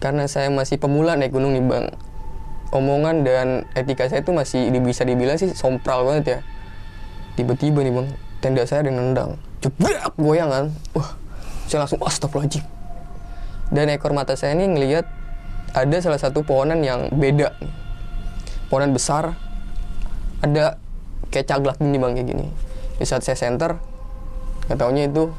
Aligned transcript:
karena 0.00 0.24
saya 0.24 0.48
masih 0.48 0.80
pemula 0.80 1.14
naik 1.14 1.36
gunung 1.36 1.52
nih 1.52 1.62
bang. 1.62 1.86
Omongan 2.72 3.26
dan 3.26 3.68
etika 3.76 4.08
saya 4.08 4.24
itu 4.24 4.32
masih 4.32 4.72
bisa 4.80 5.04
dibilang 5.04 5.36
sih 5.36 5.52
sompral 5.52 6.08
banget 6.08 6.24
ya. 6.26 6.38
Tiba-tiba 7.36 7.84
nih 7.84 7.92
bang 7.92 8.08
tenda 8.40 8.64
saya 8.64 8.88
ada 8.88 8.90
nendang. 8.90 9.36
Jebrak 9.60 10.16
goyang 10.16 10.48
kan. 10.48 10.64
Wah 10.96 11.20
saya 11.68 11.84
langsung 11.84 12.00
astagfirullahaladzim. 12.00 12.64
Dan 13.70 13.92
ekor 13.92 14.10
mata 14.16 14.34
saya 14.34 14.56
ini 14.58 14.66
ngelihat 14.66 15.06
ada 15.76 15.96
salah 16.02 16.18
satu 16.18 16.42
pohonan 16.42 16.82
yang 16.82 17.12
beda. 17.12 17.54
Pohonan 18.72 18.96
besar. 18.96 19.36
Ada 20.40 20.80
kayak 21.28 21.46
caglak 21.46 21.76
gini 21.76 22.00
bang 22.00 22.12
kayak 22.16 22.28
gini. 22.32 22.46
Di 22.96 23.04
saat 23.04 23.22
saya 23.22 23.36
center 23.36 23.76
nggak 24.70 25.10
itu 25.10 25.34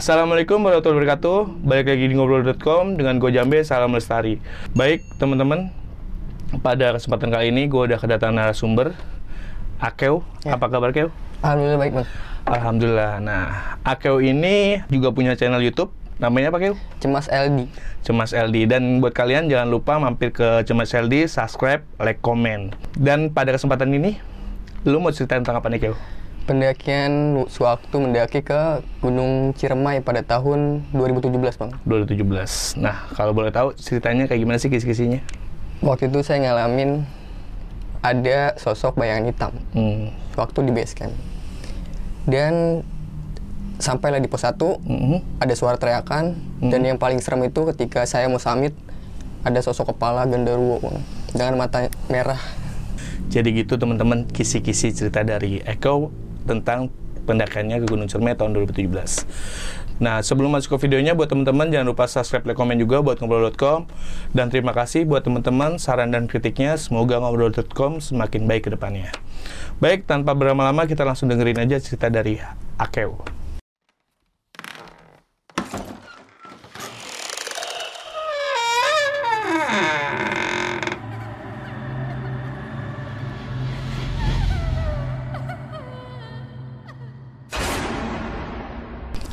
Assalamualaikum 0.00 0.64
warahmatullahi 0.64 0.96
wabarakatuh. 0.96 1.60
Balik 1.60 1.92
lagi 1.92 2.08
di 2.08 2.16
ngobrol.com 2.16 2.96
dengan 2.96 3.20
gue 3.20 3.36
Jambe 3.36 3.60
Salam 3.60 3.92
Lestari. 3.92 4.40
Baik 4.72 5.04
teman-teman, 5.20 5.68
pada 6.64 6.96
kesempatan 6.96 7.28
kali 7.28 7.52
ini 7.52 7.68
gue 7.68 7.84
udah 7.84 8.00
kedatangan 8.00 8.32
narasumber 8.32 8.96
Akeo. 9.76 10.24
Ya. 10.40 10.56
Apa 10.56 10.72
kabar 10.72 10.96
Akeo? 10.96 11.12
alhamdulillah 11.44 11.76
baik 11.76 11.92
bang 12.00 12.08
Alhamdulillah. 12.48 13.12
Nah, 13.20 13.44
Akeo 13.84 14.24
ini 14.24 14.80
juga 14.88 15.12
punya 15.12 15.36
channel 15.36 15.60
YouTube. 15.60 15.92
Namanya 16.16 16.48
apa 16.48 16.64
Akeo? 16.64 16.80
cemas 16.96 17.28
LD 17.28 17.68
Cemas 18.00 18.32
LD. 18.32 18.72
Dan 18.72 19.04
buat 19.04 19.12
kalian 19.12 19.52
jangan 19.52 19.68
lupa 19.68 20.00
mampir 20.00 20.32
ke 20.32 20.64
Cemas 20.64 20.96
LD, 20.96 21.28
subscribe, 21.28 21.84
like, 22.00 22.24
komen. 22.24 22.72
Dan 22.96 23.36
pada 23.36 23.52
kesempatan 23.52 23.92
ini, 23.92 24.16
lu 24.88 24.96
mau 24.96 25.12
ceritain 25.12 25.44
tentang 25.44 25.60
apa 25.60 25.68
nih 25.68 25.76
Akeo? 25.76 25.94
Pendakian 26.50 27.38
sewaktu 27.46 27.94
mendaki 27.94 28.42
ke 28.42 28.60
Gunung 28.98 29.54
Ciremai 29.54 30.02
pada 30.02 30.18
tahun 30.18 30.82
2017 30.90 31.30
bang 31.38 31.70
2017. 31.86 32.74
Nah, 32.74 33.06
kalau 33.14 33.30
boleh 33.30 33.54
tahu 33.54 33.70
ceritanya 33.78 34.26
kayak 34.26 34.42
gimana 34.42 34.58
sih 34.58 34.66
kisi-kisinya? 34.66 35.22
waktu 35.78 36.10
itu 36.10 36.20
saya 36.20 36.42
ngalamin 36.42 37.06
ada 38.02 38.58
sosok 38.58 38.98
bayangan 38.98 39.30
hitam 39.30 39.52
Hmm. 39.70 40.10
waktu 40.34 40.66
di 40.66 40.72
base 40.74 40.92
camp 40.92 41.14
dan 42.26 42.82
sampailah 43.78 44.18
di 44.18 44.26
pos 44.26 44.42
1 44.42 44.82
Mhm. 44.82 45.38
ada 45.38 45.54
suara 45.54 45.78
teriakan 45.78 46.34
dan 46.60 46.80
yang 46.82 46.98
paling 46.98 47.22
serem 47.22 47.46
itu 47.46 47.62
ketika 47.70 48.04
saya 48.04 48.26
mau 48.26 48.36
summit 48.36 48.74
ada 49.40 49.56
sosok 49.56 49.94
kepala 49.94 50.26
genderuwo 50.26 50.82
Bang. 50.82 50.98
dengan 51.30 51.54
mata 51.56 51.86
merah 52.10 52.42
Jadi 53.30 53.62
gitu 53.62 53.78
teman-teman 53.78 54.26
kisi-kisi 54.26 54.90
cerita 54.90 55.22
dari 55.22 55.62
Eko 55.62 56.10
tentang 56.50 56.90
pendakiannya 57.30 57.78
ke 57.84 57.86
Gunung 57.86 58.10
Ciremai 58.10 58.34
tahun 58.34 58.58
2017. 58.58 58.90
Nah 60.00 60.24
sebelum 60.24 60.56
masuk 60.56 60.80
ke 60.80 60.88
videonya 60.88 61.12
buat 61.12 61.28
teman-teman 61.28 61.68
jangan 61.68 61.92
lupa 61.92 62.08
subscribe, 62.08 62.42
like, 62.48 62.56
komen 62.56 62.80
juga 62.80 63.04
buat 63.04 63.20
ngobrol.com 63.20 63.84
dan 64.32 64.48
terima 64.48 64.72
kasih 64.72 65.04
buat 65.04 65.22
teman-teman 65.22 65.76
saran 65.76 66.10
dan 66.10 66.24
kritiknya 66.24 66.74
semoga 66.80 67.20
ngobrol.com 67.20 68.00
semakin 68.00 68.48
baik 68.48 68.66
ke 68.66 68.70
depannya. 68.72 69.12
Baik 69.78 70.08
tanpa 70.08 70.32
berlama-lama 70.32 70.88
kita 70.88 71.04
langsung 71.04 71.28
dengerin 71.28 71.68
aja 71.68 71.76
cerita 71.78 72.08
dari 72.08 72.40
Akeo. 72.80 73.39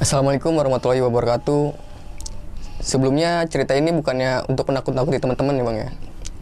Assalamualaikum 0.08 0.56
warahmatullahi 0.56 1.04
wabarakatuh. 1.04 1.76
Sebelumnya 2.80 3.44
cerita 3.52 3.76
ini 3.76 3.92
bukannya 3.92 4.48
untuk 4.48 4.72
menakut-nakuti 4.72 5.20
teman-teman 5.20 5.60
ya 5.60 5.64
bang 5.68 5.78
ya. 5.84 5.90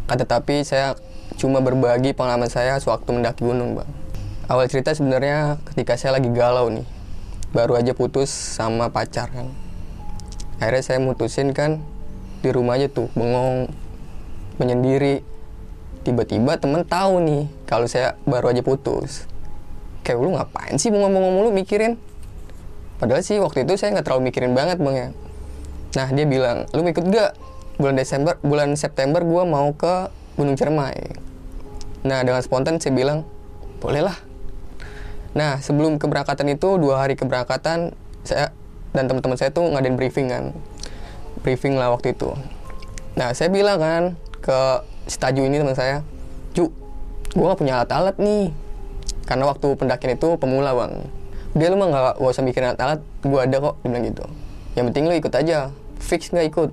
Kan 0.05 0.21
tetapi 0.21 0.61
saya 0.61 0.93
cuma 1.41 1.65
berbagi 1.65 2.13
pengalaman 2.13 2.45
saya 2.45 2.77
sewaktu 2.77 3.09
mendaki 3.09 3.41
gunung 3.41 3.73
bang. 3.73 3.89
Awal 4.53 4.69
cerita 4.69 4.93
sebenarnya 4.93 5.57
ketika 5.65 5.97
saya 5.97 6.21
lagi 6.21 6.29
galau 6.29 6.69
nih. 6.69 6.85
Baru 7.57 7.73
aja 7.73 7.97
putus 7.97 8.29
sama 8.29 8.93
pacar 8.93 9.33
kan. 9.33 9.49
Akhirnya 10.61 10.85
saya 10.85 11.01
mutusin 11.01 11.49
kan 11.49 11.81
di 12.45 12.53
rumah 12.53 12.77
aja 12.77 12.85
tuh 12.85 13.09
bengong 13.17 13.73
menyendiri. 14.61 15.25
Tiba-tiba 16.05 16.61
temen 16.61 16.85
tahu 16.85 17.17
nih 17.17 17.49
kalau 17.65 17.89
saya 17.89 18.13
baru 18.29 18.53
aja 18.53 18.61
putus. 18.61 19.25
Kayak 20.05 20.21
lu 20.21 20.37
ngapain 20.37 20.77
sih 20.77 20.93
ngomong-ngomong 20.93 21.33
mulu 21.33 21.49
mikirin 21.49 21.97
padahal 22.97 23.21
sih 23.21 23.37
waktu 23.41 23.67
itu 23.67 23.75
saya 23.75 23.95
nggak 23.97 24.05
terlalu 24.07 24.31
mikirin 24.31 24.53
banget 24.55 24.79
bang 24.79 24.95
ya. 24.95 25.09
Nah 25.95 26.07
dia 26.11 26.25
bilang 26.27 26.67
lu 26.75 26.83
ikut 26.83 27.05
gak 27.07 27.31
bulan 27.79 27.95
Desember 27.95 28.35
bulan 28.43 28.75
September 28.75 29.23
gua 29.23 29.43
mau 29.43 29.71
ke 29.75 30.11
Gunung 30.35 30.55
Ciremai 30.55 31.23
nah 32.05 32.21
dengan 32.21 32.37
spontan 32.45 32.77
saya 32.77 32.93
bilang 32.93 33.25
boleh 33.81 34.05
lah. 34.05 34.17
Nah 35.33 35.57
sebelum 35.59 35.97
keberangkatan 35.97 36.53
itu 36.53 36.77
dua 36.77 37.01
hari 37.01 37.17
keberangkatan 37.17 37.97
saya 38.21 38.53
dan 38.93 39.09
teman-teman 39.09 39.35
saya 39.35 39.49
tuh 39.51 39.65
ngadain 39.73 39.97
briefing 39.97 40.29
kan. 40.29 40.53
Briefing 41.41 41.75
lah 41.75 41.91
waktu 41.91 42.13
itu. 42.13 42.31
Nah 43.17 43.33
saya 43.33 43.49
bilang 43.49 43.81
kan 43.81 44.03
ke 44.39 44.59
si 45.09 45.17
Taju 45.17 45.41
ini 45.41 45.57
teman 45.57 45.73
saya 45.73 46.05
Ju 46.53 46.69
gua 47.33 47.51
nggak 47.51 47.59
punya 47.59 47.73
alat-alat 47.81 48.15
nih. 48.21 48.53
Karena 49.25 49.49
waktu 49.49 49.67
pendakian 49.73 50.13
itu 50.15 50.37
pemula 50.37 50.71
bang 50.77 51.24
dia 51.55 51.71
lu 51.71 51.79
mah 51.79 51.87
nggak 51.87 52.03
nggak 52.19 52.31
usah 52.35 52.43
mikirin 52.43 52.67
alat-alat 52.75 52.99
gue 53.23 53.39
ada 53.39 53.57
kok 53.57 53.75
dia 53.81 53.87
bilang 53.89 54.05
gitu. 54.05 54.25
Yang 54.75 54.85
penting 54.91 55.03
lu 55.07 55.13
ikut 55.15 55.33
aja 55.33 55.57
fix 56.03 56.29
nggak 56.29 56.47
ikut. 56.51 56.69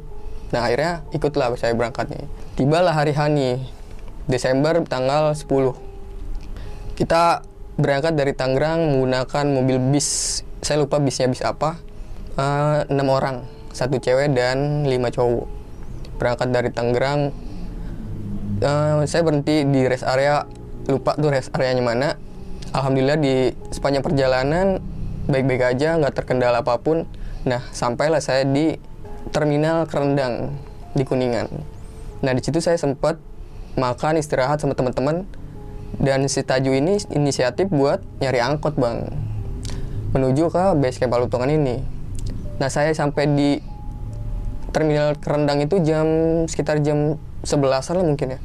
Nah 0.53 0.60
akhirnya 0.66 0.93
ikutlah 1.15 1.54
saya 1.54 1.72
berangkat 1.72 2.10
nih. 2.10 2.26
Tibalah 2.59 2.93
hari 2.93 3.15
hani 3.15 3.62
Desember 4.26 4.82
tanggal 4.84 5.32
10 5.32 5.48
kita 6.98 7.47
berangkat 7.81 8.12
dari 8.12 8.37
Tangerang 8.37 8.93
menggunakan 8.93 9.44
mobil 9.48 9.81
bis. 9.94 10.43
Saya 10.60 10.82
lupa 10.82 11.00
bisnya 11.00 11.31
bis 11.31 11.41
apa. 11.41 11.81
Eh, 12.37 12.78
enam 12.93 13.09
orang 13.09 13.49
satu 13.72 13.97
cewek 13.97 14.37
dan 14.37 14.84
lima 14.84 15.09
cowok. 15.09 15.49
Berangkat 16.20 16.49
dari 16.53 16.70
Tangerang 16.70 17.32
Eh, 18.62 19.03
saya 19.10 19.26
berhenti 19.26 19.66
di 19.66 19.82
rest 19.91 20.06
area. 20.06 20.47
Lupa 20.87 21.19
tuh 21.19 21.34
rest 21.34 21.50
areanya 21.54 21.82
mana 21.82 22.09
alhamdulillah 22.72 23.21
di 23.21 23.53
sepanjang 23.69 24.00
perjalanan 24.00 24.81
baik-baik 25.28 25.77
aja 25.77 26.00
nggak 26.00 26.16
terkendala 26.16 26.65
apa 26.65 26.81
pun. 26.81 27.05
Nah 27.44 27.62
sampailah 27.71 28.19
saya 28.19 28.49
di 28.49 28.81
terminal 29.31 29.84
kerendang 29.87 30.56
di 30.97 31.05
kuningan. 31.05 31.49
Nah 32.25 32.32
di 32.32 32.41
situ 32.43 32.59
saya 32.59 32.81
sempat 32.81 33.21
makan 33.77 34.19
istirahat 34.19 34.59
sama 34.59 34.72
teman-teman. 34.75 35.28
Dan 35.93 36.25
si 36.25 36.41
Taju 36.41 36.72
ini 36.72 36.97
inisiatif 37.12 37.69
buat 37.69 38.00
nyari 38.19 38.41
angkot 38.41 38.81
bang. 38.81 39.12
Menuju 40.16 40.49
ke 40.49 40.65
base 40.81 40.97
camp 40.97 41.12
Palutungan 41.12 41.53
ini. 41.53 41.84
Nah 42.56 42.72
saya 42.72 42.97
sampai 42.97 43.28
di 43.28 43.50
terminal 44.72 45.12
kerendang 45.21 45.61
itu 45.61 45.84
jam 45.84 46.09
sekitar 46.49 46.81
jam 46.81 47.21
11-an 47.44 48.00
lah 48.00 48.06
mungkin 48.09 48.34
ya. 48.34 48.38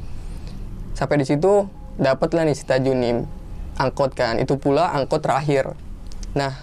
Sampai 0.92 1.16
di 1.16 1.24
situ 1.24 1.64
dapat 1.96 2.36
lah 2.36 2.44
nih 2.44 2.54
si 2.54 2.68
Taju 2.68 2.92
nih 2.92 3.37
angkot 3.78 4.12
kan. 4.12 4.36
Itu 4.42 4.58
pula 4.58 4.90
angkot 4.92 5.22
terakhir. 5.22 5.72
Nah 6.34 6.58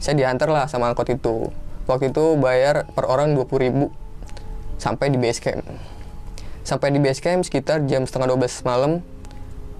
saya 0.00 0.16
diantar 0.16 0.48
lah 0.48 0.66
sama 0.66 0.90
angkot 0.90 1.06
itu. 1.12 1.52
Waktu 1.84 2.12
itu 2.12 2.36
bayar 2.40 2.88
per 2.92 3.08
orang 3.08 3.32
20.000 3.36 3.64
ribu 3.64 3.86
sampai 4.80 5.12
di 5.12 5.18
base 5.20 5.40
camp. 5.40 5.64
Sampai 6.64 6.92
di 6.92 7.00
base 7.00 7.20
camp 7.20 7.44
sekitar 7.44 7.84
jam 7.88 8.08
setengah 8.08 8.34
12 8.34 8.64
malam. 8.64 8.92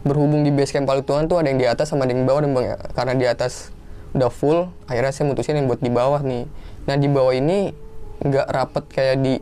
Berhubung 0.06 0.46
di 0.46 0.54
base 0.54 0.72
camp 0.72 0.86
Palutuan 0.86 1.26
tuh 1.26 1.42
ada 1.42 1.50
yang 1.50 1.58
di 1.58 1.66
atas 1.66 1.90
sama 1.90 2.06
ada 2.06 2.14
yang 2.14 2.22
di 2.24 2.28
bawah 2.28 2.40
nih 2.44 2.50
bang 2.54 2.64
ya. 2.64 2.78
Karena 2.94 3.12
di 3.18 3.26
atas 3.26 3.74
udah 4.16 4.32
full 4.32 4.72
akhirnya 4.88 5.12
saya 5.12 5.26
mutusin 5.28 5.58
yang 5.58 5.66
buat 5.68 5.80
di 5.84 5.90
bawah 5.92 6.20
nih. 6.22 6.44
Nah 6.88 6.96
di 6.96 7.08
bawah 7.10 7.34
ini 7.36 7.72
nggak 8.24 8.46
rapet 8.48 8.84
kayak 8.88 9.16
di 9.20 9.34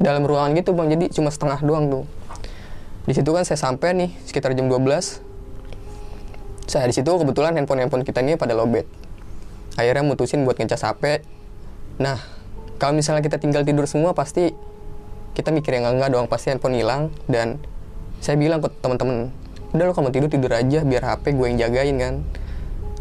dalam 0.00 0.24
ruangan 0.24 0.56
gitu 0.56 0.72
bang. 0.72 0.88
Jadi 0.96 1.04
cuma 1.12 1.28
setengah 1.28 1.60
doang 1.60 1.92
tuh. 1.92 2.04
Di 3.04 3.12
situ 3.12 3.28
kan 3.32 3.44
saya 3.44 3.60
sampai 3.60 3.92
nih 3.92 4.10
sekitar 4.24 4.56
jam 4.56 4.70
12 4.70 5.29
saya 6.70 6.86
di 6.86 6.94
situ 6.94 7.10
kebetulan 7.10 7.58
handphone 7.58 7.82
handphone 7.82 8.06
kita 8.06 8.22
ini 8.22 8.38
pada 8.38 8.54
lobet. 8.54 8.86
Akhirnya 9.74 10.06
mutusin 10.06 10.46
buat 10.46 10.54
ngecas 10.54 10.86
HP 10.86 11.26
nah 11.98 12.16
kalau 12.78 12.94
misalnya 12.94 13.20
kita 13.26 13.42
tinggal 13.42 13.66
tidur 13.66 13.90
semua 13.90 14.14
pasti 14.14 14.54
kita 15.34 15.50
mikir 15.50 15.74
yang 15.76 15.98
enggak 15.98 16.14
doang 16.14 16.30
pasti 16.30 16.54
handphone 16.54 16.78
hilang. 16.78 17.10
Dan 17.26 17.58
saya 18.22 18.38
bilang 18.38 18.62
ke 18.62 18.70
teman-teman 18.78 19.34
udah 19.74 19.84
lo 19.90 19.92
kamu 19.98 20.14
tidur 20.14 20.30
tidur 20.30 20.54
aja 20.54 20.86
biar 20.86 21.02
HP 21.02 21.34
gue 21.34 21.46
yang 21.50 21.58
jagain 21.58 21.96
kan? 21.98 22.14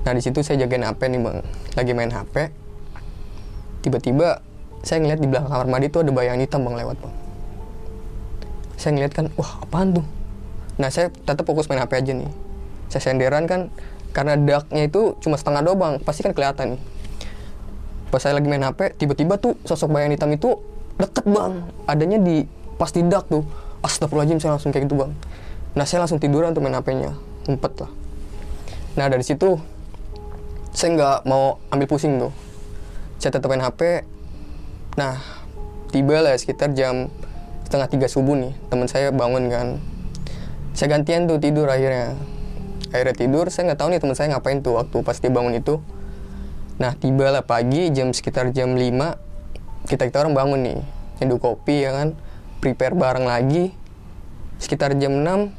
Nah 0.02 0.12
di 0.18 0.22
situ 0.26 0.42
saya 0.42 0.66
jagain 0.66 0.82
HP 0.82 1.06
nih 1.06 1.22
bang. 1.22 1.38
Lagi 1.78 1.92
main 1.94 2.10
HP 2.10 2.50
tiba-tiba 3.86 4.42
saya 4.82 4.98
ngeliat 5.06 5.22
di 5.22 5.30
belakang 5.30 5.54
kamar 5.54 5.68
mandi 5.70 5.94
tuh 5.94 6.02
ada 6.02 6.10
bayangan 6.10 6.42
hitam 6.42 6.66
bang 6.66 6.74
lewat 6.74 6.98
bang. 6.98 7.14
Saya 8.82 8.92
ngeliat 8.98 9.14
kan 9.14 9.30
wah 9.38 9.62
apaan 9.62 9.94
tuh? 10.02 10.06
Nah 10.82 10.90
saya 10.90 11.14
tetap 11.14 11.46
fokus 11.46 11.70
main 11.70 11.86
HP 11.86 11.94
aja 11.94 12.18
nih 12.18 12.49
saya 12.90 13.14
kan 13.46 13.70
karena 14.10 14.34
darknya 14.36 14.90
itu 14.90 15.14
cuma 15.22 15.38
setengah 15.38 15.62
doang 15.62 16.02
pasti 16.02 16.26
kan 16.26 16.34
kelihatan. 16.34 16.82
Pas 18.10 18.18
saya 18.26 18.42
lagi 18.42 18.50
main 18.50 18.66
HP 18.66 18.98
tiba-tiba 18.98 19.38
tuh 19.38 19.54
sosok 19.62 19.94
bayangan 19.94 20.18
hitam 20.18 20.32
itu 20.34 20.50
deket 20.98 21.26
bang. 21.30 21.70
Adanya 21.86 22.18
di 22.18 22.50
pas 22.82 22.90
di 22.90 23.06
dark 23.06 23.30
tuh. 23.30 23.46
Astagfirullahaladzim 23.86 24.42
saya 24.42 24.58
langsung 24.58 24.74
kayak 24.74 24.90
gitu 24.90 24.98
bang. 24.98 25.14
Nah 25.78 25.86
saya 25.86 26.04
langsung 26.04 26.18
tiduran 26.18 26.52
untuk 26.52 26.66
main 26.66 26.74
HP-nya 26.74 27.14
ngumpet 27.46 27.74
lah. 27.86 27.92
Nah 28.98 29.06
dari 29.08 29.22
situ 29.22 29.62
saya 30.74 30.90
nggak 30.98 31.18
mau 31.30 31.62
ambil 31.70 31.86
pusing 31.86 32.18
tuh. 32.18 32.34
Saya 33.22 33.38
tetap 33.38 33.54
main 33.54 33.62
HP 33.62 34.04
nah 34.98 35.22
tiba 35.94 36.18
lah 36.20 36.34
sekitar 36.34 36.74
jam 36.74 37.14
setengah 37.70 37.88
tiga 37.88 38.08
subuh 38.10 38.34
nih 38.34 38.58
teman 38.74 38.90
saya 38.90 39.14
bangun 39.14 39.54
kan. 39.54 39.68
Saya 40.74 40.98
gantian 40.98 41.30
tuh 41.30 41.38
tidur 41.38 41.70
akhirnya 41.70 42.18
akhirnya 42.90 43.16
tidur 43.16 43.46
saya 43.54 43.74
nggak 43.74 43.80
tahu 43.80 43.90
nih 43.94 44.00
teman 44.02 44.16
saya 44.18 44.28
ngapain 44.34 44.60
tuh 44.62 44.78
waktu 44.78 44.98
pas 45.06 45.18
dia 45.18 45.32
bangun 45.32 45.54
itu. 45.58 45.78
Nah 46.80 46.96
tiba 46.96 47.30
lah 47.30 47.44
pagi 47.44 47.92
jam 47.92 48.16
sekitar 48.16 48.50
jam 48.56 48.74
5 48.74 49.90
kita 49.90 50.04
kita 50.08 50.18
orang 50.24 50.34
bangun 50.36 50.60
nih. 50.64 50.80
Nyeduh 51.20 51.40
kopi 51.40 51.84
ya 51.84 51.92
kan? 51.92 52.16
Prepare 52.64 52.96
bareng 52.96 53.26
lagi. 53.28 53.72
Sekitar 54.60 54.96
jam 54.98 55.24
6 55.24 55.54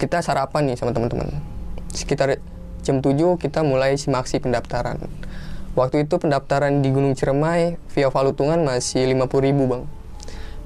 kita 0.00 0.24
sarapan 0.24 0.72
nih 0.72 0.76
sama 0.80 0.96
teman-teman. 0.96 1.28
Sekitar 1.92 2.40
jam 2.80 3.04
7 3.04 3.36
kita 3.36 3.60
mulai 3.60 4.00
simaksi 4.00 4.40
pendaftaran. 4.40 4.96
Waktu 5.78 6.08
itu 6.08 6.18
pendaftaran 6.18 6.82
di 6.82 6.90
Gunung 6.90 7.14
Ciremai 7.14 7.78
via 7.94 8.08
Valutungan 8.10 8.58
masih 8.66 9.06
50 9.06 9.46
ribu 9.46 9.70
bang. 9.70 9.82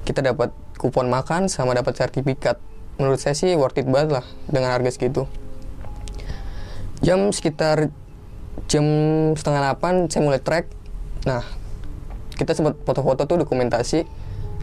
Kita 0.01 0.25
dapat 0.25 0.49
kupon 0.81 1.11
makan 1.11 1.45
sama 1.45 1.77
dapat 1.77 1.93
sertifikat 1.93 2.57
menurut 2.95 3.19
saya 3.19 3.35
sih 3.35 3.51
worth 3.55 3.79
it 3.79 3.87
banget 3.87 4.21
lah 4.21 4.25
dengan 4.47 4.71
harga 4.71 4.91
segitu. 4.95 5.27
Jam 7.03 7.29
sekitar 7.35 7.91
jam 8.71 8.85
setengah 9.35 9.61
delapan 9.61 10.07
saya 10.07 10.21
mulai 10.23 10.39
trek 10.39 10.71
nah 11.27 11.43
kita 12.39 12.55
sempat 12.55 12.79
foto-foto 12.87 13.27
tuh 13.27 13.37
dokumentasi 13.43 14.07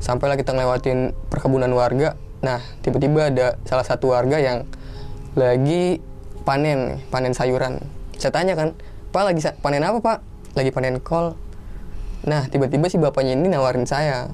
sampailah 0.00 0.34
kita 0.40 0.52
ngelewatin 0.56 1.12
perkebunan 1.28 1.70
warga. 1.72 2.16
Nah 2.42 2.58
tiba-tiba 2.80 3.30
ada 3.30 3.46
salah 3.68 3.86
satu 3.86 4.16
warga 4.16 4.40
yang 4.40 4.66
lagi 5.38 6.02
panen 6.42 7.00
panen 7.08 7.32
sayuran. 7.32 7.78
Saya 8.18 8.32
tanya 8.34 8.58
kan 8.58 8.74
pak 9.12 9.22
lagi 9.28 9.40
panen 9.60 9.84
apa 9.84 9.98
pak? 10.00 10.18
Lagi 10.58 10.70
panen 10.74 10.98
kol. 11.00 11.38
Nah 12.26 12.48
tiba-tiba 12.48 12.88
si 12.88 12.96
bapaknya 12.98 13.36
ini 13.36 13.52
nawarin 13.52 13.86
saya 13.86 14.28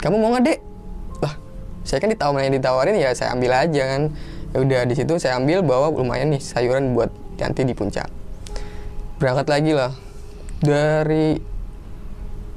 kamu 0.00 0.16
mau 0.16 0.32
nggak 0.32 0.44
dek 0.48 0.58
saya 1.90 1.98
kan 1.98 2.14
ditawarin 2.14 2.54
ditawarin 2.54 2.94
ya 2.94 3.10
saya 3.18 3.34
ambil 3.34 3.50
aja 3.50 3.82
kan. 3.82 4.14
Ya 4.54 4.58
udah 4.62 4.80
di 4.86 4.94
situ 4.94 5.18
saya 5.18 5.42
ambil 5.42 5.66
bawa 5.66 5.90
lumayan 5.90 6.30
nih 6.30 6.38
sayuran 6.38 6.94
buat 6.94 7.10
nanti 7.42 7.66
di 7.66 7.74
puncak. 7.74 8.06
Berangkat 9.18 9.50
lagi 9.50 9.74
lah. 9.74 9.90
Dari 10.62 11.42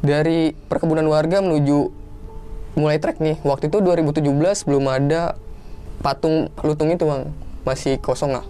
dari 0.06 0.54
perkebunan 0.54 1.10
warga 1.10 1.42
menuju 1.42 1.90
mulai 2.78 3.02
trek 3.02 3.18
nih. 3.18 3.42
Waktu 3.42 3.74
itu 3.74 3.82
2017 3.82 4.70
belum 4.70 4.86
ada 4.86 5.34
patung 6.06 6.54
lutung 6.62 6.94
itu 6.94 7.10
bang. 7.10 7.34
Masih 7.66 7.98
kosong 7.98 8.38
lah 8.38 8.46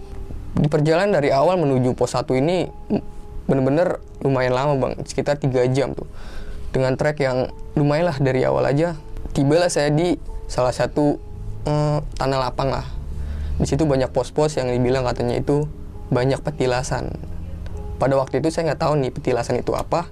di 0.54 0.70
perjalanan 0.70 1.18
dari 1.18 1.34
awal 1.34 1.58
menuju 1.58 1.98
pos 1.98 2.14
1 2.14 2.30
ini 2.38 2.70
bener-bener 3.50 3.98
lumayan 4.22 4.54
lama 4.54 4.74
bang. 4.78 4.92
Sekitar 5.02 5.36
3 5.42 5.50
jam 5.74 5.92
tuh. 5.92 6.06
Dengan 6.70 6.94
trek 6.94 7.22
yang 7.22 7.50
lumayan 7.74 8.10
lah 8.10 8.18
dari 8.22 8.46
awal 8.46 8.66
aja. 8.66 8.94
Tibalah 9.34 9.66
saya 9.66 9.90
di 9.90 10.14
salah 10.50 10.72
satu 10.72 11.18
eh, 11.66 11.98
tanah 12.18 12.38
lapang 12.38 12.70
lah. 12.70 12.86
Di 13.60 13.70
situ 13.70 13.86
banyak 13.86 14.10
pos-pos 14.10 14.58
yang 14.58 14.68
dibilang 14.68 15.06
katanya 15.06 15.38
itu 15.38 15.70
banyak 16.10 16.42
petilasan. 16.42 17.14
Pada 18.02 18.18
waktu 18.18 18.42
itu 18.42 18.50
saya 18.50 18.74
nggak 18.74 18.82
tahu 18.82 18.98
nih 18.98 19.10
petilasan 19.14 19.62
itu 19.62 19.72
apa. 19.72 20.10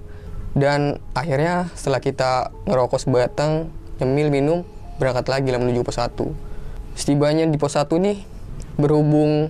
Dan 0.53 1.01
akhirnya 1.17 1.73
setelah 1.75 1.99
kita 1.99 2.53
ngerokok 2.69 3.01
sebatang 3.01 3.73
nyemil 3.99 4.29
minum 4.29 4.59
berangkat 5.01 5.27
lagi 5.33 5.49
lah 5.49 5.59
menuju 5.63 5.81
pos 5.87 5.97
1 5.97 6.53
setibanya 6.93 7.49
di 7.49 7.57
pos 7.57 7.77
1 7.77 7.89
nih 7.89 8.19
berhubung 8.77 9.49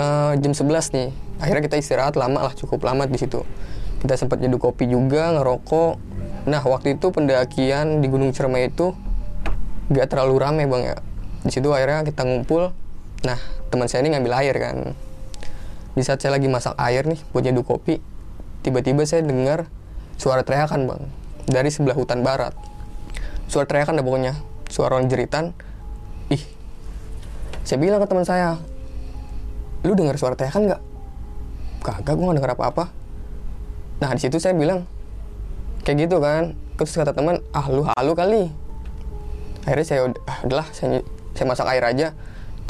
uh, 0.00 0.32
jam 0.40 0.52
11 0.52 0.96
nih 0.96 1.08
akhirnya 1.40 1.62
kita 1.68 1.76
istirahat 1.80 2.14
lama 2.16 2.40
lah 2.40 2.54
cukup 2.56 2.80
lama 2.86 3.04
di 3.04 3.20
situ. 3.20 3.44
Kita 4.00 4.20
sempat 4.20 4.40
nyeduh 4.40 4.60
kopi 4.60 4.88
juga 4.88 5.32
ngerokok. 5.32 5.92
Nah 6.44 6.60
waktu 6.60 7.00
itu 7.00 7.08
pendakian 7.08 8.04
di 8.04 8.06
Gunung 8.08 8.36
Ciremai 8.36 8.68
itu 8.68 8.92
nggak 9.92 10.06
terlalu 10.08 10.34
rame 10.40 10.64
bang 10.64 10.82
ya. 10.94 10.96
Di 11.44 11.50
situ 11.52 11.68
akhirnya 11.72 12.06
kita 12.06 12.24
ngumpul. 12.24 12.72
Nah 13.24 13.38
teman 13.68 13.88
saya 13.88 14.04
ini 14.04 14.16
ngambil 14.16 14.32
air 14.40 14.56
kan. 14.56 14.76
Di 15.94 16.02
saat 16.02 16.20
saya 16.20 16.34
lagi 16.36 16.48
masak 16.48 16.74
air 16.80 17.04
nih 17.06 17.20
buat 17.30 17.44
nyeduh 17.44 17.62
kopi 17.62 18.00
tiba-tiba 18.64 19.04
saya 19.04 19.20
dengar 19.20 19.68
suara 20.16 20.40
teriakan 20.40 20.88
bang 20.88 21.02
dari 21.44 21.68
sebelah 21.68 21.94
hutan 21.94 22.24
barat. 22.24 22.56
Suara 23.46 23.68
teriakan 23.68 24.00
dah 24.00 24.04
pokoknya. 24.04 24.34
Suara 24.72 24.96
orang 24.96 25.06
jeritan 25.12 25.52
ih. 26.32 26.40
Saya 27.62 27.78
bilang 27.78 28.00
ke 28.00 28.08
teman 28.08 28.24
saya 28.24 28.56
lu 29.84 29.92
dengar 29.92 30.16
suara 30.16 30.32
teriakan 30.32 30.72
nggak? 30.72 30.82
Kagak 31.84 32.14
gue 32.16 32.24
nggak 32.24 32.38
dengar 32.40 32.52
apa-apa. 32.56 32.84
Nah 34.00 34.10
di 34.16 34.20
situ 34.24 34.40
saya 34.40 34.56
bilang 34.56 34.88
kayak 35.84 36.08
gitu 36.08 36.16
kan. 36.24 36.56
Terus 36.80 36.96
kata 36.96 37.12
teman 37.12 37.44
ah 37.52 37.68
lu 37.68 37.84
halu 37.84 38.12
kali 38.16 38.63
akhirnya 39.64 39.86
saya 39.86 40.00
ah, 40.28 40.38
udahlah 40.44 40.68
saya, 40.70 41.00
saya 41.32 41.46
masak 41.48 41.66
air 41.72 41.84
aja. 41.84 42.08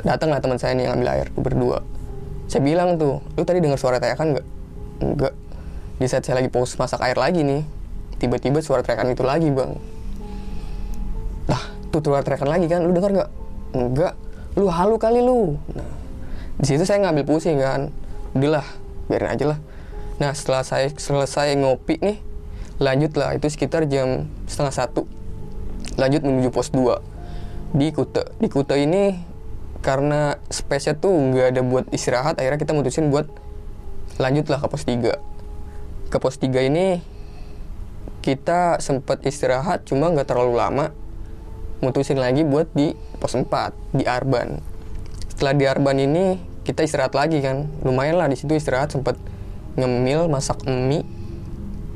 Datanglah 0.02 0.42
teman 0.42 0.58
saya 0.58 0.74
nih 0.74 0.90
yang 0.90 1.00
ambil 1.00 1.08
air 1.14 1.28
berdua. 1.34 1.78
Saya 2.50 2.60
bilang 2.60 2.98
tuh 2.98 3.22
lu 3.38 3.42
tadi 3.46 3.62
dengar 3.62 3.78
suara 3.78 4.02
teriakan 4.02 4.36
nggak? 4.36 4.46
Enggak 5.02 5.34
di 5.94 6.06
saat 6.10 6.26
saya 6.26 6.42
lagi 6.42 6.50
pause 6.50 6.74
masak 6.74 6.98
air 7.06 7.14
lagi 7.14 7.46
nih 7.46 7.62
tiba-tiba 8.18 8.58
suara 8.58 8.82
teriakan 8.82 9.14
itu 9.14 9.22
lagi 9.22 9.48
bang. 9.50 9.72
Lah 11.46 11.62
tuh 11.94 12.00
suara 12.02 12.22
teriakan 12.26 12.48
lagi 12.50 12.66
kan? 12.66 12.80
Lu 12.82 12.90
dengar 12.90 13.10
nggak? 13.14 13.30
Enggak 13.74 14.14
lu 14.54 14.66
halu 14.70 14.96
kali 14.98 15.22
lu. 15.22 15.58
Nah 15.74 16.04
di 16.54 16.66
situ 16.66 16.86
saya 16.86 17.02
ngambil 17.02 17.24
pusing 17.26 17.58
kan. 17.58 17.90
Udahlah 18.34 18.66
biarin 19.10 19.30
aja 19.30 19.44
lah. 19.54 19.58
Nah 20.22 20.30
setelah 20.34 20.62
saya 20.62 20.90
selesai 20.90 21.58
ngopi 21.58 21.98
nih 21.98 22.18
lanjut 22.82 23.14
lah 23.14 23.38
itu 23.38 23.46
sekitar 23.46 23.86
jam 23.86 24.26
setengah 24.50 24.74
satu 24.74 25.06
lanjut 26.00 26.20
menuju 26.24 26.48
pos 26.50 26.72
2 26.72 27.76
di 27.76 27.90
Kuta 27.90 28.22
di 28.38 28.48
Kuta 28.48 28.74
ini 28.78 29.14
karena 29.84 30.40
space 30.48 30.96
tuh 30.96 31.12
nggak 31.12 31.46
ada 31.54 31.60
buat 31.60 31.84
istirahat 31.92 32.40
akhirnya 32.40 32.60
kita 32.60 32.72
mutusin 32.72 33.12
buat 33.12 33.28
lanjut 34.16 34.48
lah 34.48 34.62
ke 34.62 34.68
pos 34.70 34.84
3 34.86 35.16
ke 36.08 36.16
pos 36.16 36.36
3 36.38 36.70
ini 36.70 37.14
kita 38.24 38.80
sempat 38.80 39.20
istirahat 39.28 39.84
cuma 39.84 40.08
nggak 40.08 40.24
terlalu 40.24 40.56
lama. 40.56 40.96
Mutusin 41.84 42.16
lagi 42.16 42.40
buat 42.40 42.72
di 42.72 42.96
pos 43.20 43.36
4 43.36 43.44
di 43.92 44.08
Arban. 44.08 44.64
Setelah 45.28 45.52
di 45.52 45.64
Arban 45.68 45.96
ini 46.00 46.40
kita 46.64 46.80
istirahat 46.88 47.12
lagi 47.12 47.44
kan. 47.44 47.68
Lumayan 47.84 48.16
lah 48.16 48.32
di 48.32 48.40
situ 48.40 48.56
istirahat 48.56 48.96
sempat 48.96 49.20
ngemil 49.76 50.32
masak 50.32 50.64
mie 50.64 51.04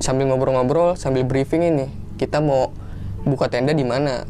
sambil 0.04 0.28
ngobrol-ngobrol 0.28 1.00
sambil 1.00 1.24
briefing 1.24 1.64
ini. 1.64 1.88
Kita 2.20 2.44
mau 2.44 2.76
buka 3.28 3.52
tenda 3.52 3.76
di 3.76 3.84
mana? 3.84 4.24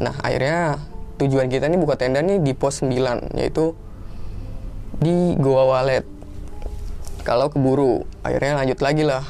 Nah 0.00 0.16
akhirnya 0.24 0.80
tujuan 1.20 1.48
kita 1.48 1.68
nih 1.68 1.80
buka 1.80 1.96
tenda 2.00 2.24
nih 2.24 2.40
di 2.40 2.52
pos 2.52 2.80
9 2.80 3.36
yaitu 3.36 3.76
di 5.00 5.36
Goa 5.36 5.68
Walet. 5.68 6.04
Kalau 7.24 7.52
keburu 7.52 8.08
akhirnya 8.24 8.60
lanjut 8.64 8.80
lagi 8.80 9.04
lah 9.04 9.24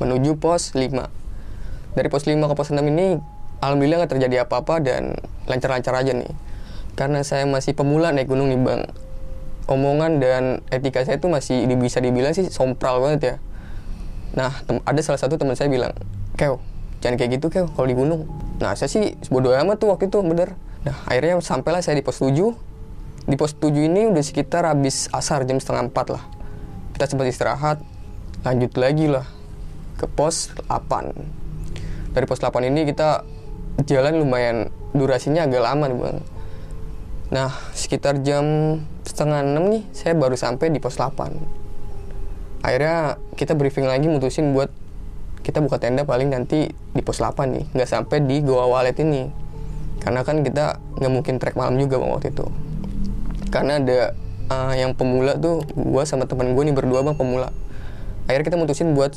menuju 0.00 0.40
pos 0.40 0.72
5 0.72 0.88
dari 1.96 2.08
pos 2.08 2.24
5 2.24 2.36
ke 2.38 2.54
pos 2.54 2.70
6 2.70 2.78
ini 2.84 3.18
alhamdulillah 3.58 4.04
nggak 4.04 4.12
terjadi 4.16 4.46
apa-apa 4.48 4.80
dan 4.80 5.16
lancar-lancar 5.50 5.92
aja 5.96 6.12
nih. 6.16 6.30
Karena 6.94 7.22
saya 7.22 7.46
masih 7.46 7.78
pemula 7.78 8.10
naik 8.10 8.30
gunung 8.30 8.50
nih 8.50 8.60
bang. 8.60 8.82
Omongan 9.68 10.16
dan 10.22 10.64
etika 10.72 11.04
saya 11.04 11.20
tuh 11.20 11.28
masih 11.28 11.68
bisa 11.76 12.00
dibilang 12.00 12.32
sih 12.32 12.48
sompral 12.48 13.04
banget 13.04 13.20
ya. 13.20 13.34
Nah 14.36 14.52
ada 14.64 15.00
salah 15.04 15.20
satu 15.20 15.36
teman 15.40 15.56
saya 15.56 15.68
bilang 15.72 15.92
keo 16.38 16.62
jangan 17.00 17.16
kayak 17.16 17.38
gitu 17.38 17.46
keo 17.50 17.66
kalau 17.72 17.86
di 17.86 17.96
gunung. 17.96 18.26
Nah 18.58 18.74
saya 18.74 18.90
sih 18.90 19.14
bodoh 19.30 19.54
amat 19.54 19.78
tuh 19.78 19.88
waktu 19.94 20.10
itu 20.10 20.18
bener. 20.22 20.54
Nah 20.82 20.96
akhirnya 21.06 21.38
sampailah 21.42 21.82
saya 21.82 21.98
di 21.98 22.04
pos 22.04 22.18
7 22.18 22.34
di 23.28 23.36
pos 23.36 23.52
7 23.54 23.70
ini 23.74 24.08
udah 24.08 24.24
sekitar 24.24 24.64
habis 24.64 25.06
asar 25.12 25.44
jam 25.44 25.58
setengah 25.62 25.90
4 25.92 26.14
lah. 26.14 26.24
Kita 26.96 27.04
sempat 27.06 27.26
istirahat. 27.30 27.78
Lanjut 28.46 28.72
lagi 28.78 29.10
lah 29.10 29.26
ke 29.98 30.06
pos 30.06 30.54
8 30.70 32.14
dari 32.14 32.24
pos 32.24 32.38
8 32.38 32.70
ini 32.70 32.86
kita 32.86 33.26
jalan 33.86 34.22
lumayan. 34.22 34.70
Durasinya 34.94 35.44
agak 35.44 35.62
lama 35.62 35.84
nih 35.90 35.98
bang. 35.98 36.18
Nah 37.28 37.50
sekitar 37.76 38.24
jam 38.24 38.78
setengah 39.04 39.42
6 39.42 39.72
nih 39.72 39.82
saya 39.90 40.12
baru 40.14 40.36
sampai 40.36 40.68
di 40.68 40.78
pos 40.78 41.00
8 41.00 41.58
akhirnya 42.62 43.16
kita 43.38 43.54
briefing 43.54 43.86
lagi 43.86 44.10
mutusin 44.10 44.52
buat 44.52 44.68
kita 45.48 45.64
buka 45.64 45.80
tenda 45.80 46.04
paling 46.04 46.28
nanti 46.28 46.68
di 46.68 47.00
pos 47.00 47.24
8 47.24 47.32
nih 47.48 47.64
nggak 47.72 47.88
sampai 47.88 48.20
di 48.20 48.44
Goa 48.44 48.68
Walet 48.68 49.00
ini. 49.00 49.32
Karena 49.96 50.20
kan 50.20 50.44
kita 50.44 50.76
nggak 51.00 51.08
mungkin 51.08 51.40
trek 51.40 51.56
malam 51.56 51.80
juga 51.80 51.96
bang 51.96 52.10
waktu 52.12 52.28
itu. 52.36 52.46
Karena 53.48 53.80
ada 53.80 54.12
uh, 54.52 54.76
yang 54.76 54.92
pemula 54.92 55.40
tuh 55.40 55.64
gue 55.72 56.02
sama 56.04 56.28
teman 56.28 56.52
gue 56.52 56.62
nih 56.68 56.76
berdua 56.76 57.00
bang 57.00 57.16
pemula. 57.16 57.48
Akhirnya 58.28 58.44
kita 58.44 58.56
mutusin 58.60 58.92
buat 58.92 59.16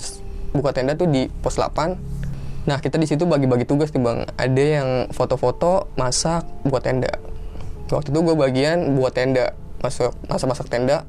buka 0.55 0.71
tenda 0.71 0.95
tuh 0.95 1.11
di 1.11 1.27
pos 1.43 1.59
8 1.59 2.23
nah 2.61 2.77
kita 2.77 3.01
di 3.01 3.09
situ 3.09 3.27
bagi-bagi 3.27 3.67
tugas 3.67 3.91
nih 3.91 3.99
bang. 3.99 4.19
Ada 4.39 4.63
yang 4.63 4.89
foto-foto 5.11 5.91
masak 5.99 6.47
buat 6.63 6.87
tenda. 6.87 7.11
Waktu 7.91 8.07
itu 8.07 8.19
gue 8.23 8.35
bagian 8.39 8.95
buat 8.95 9.11
tenda 9.11 9.51
masuk 9.83 10.15
masak-masak 10.31 10.71
tenda. 10.71 11.03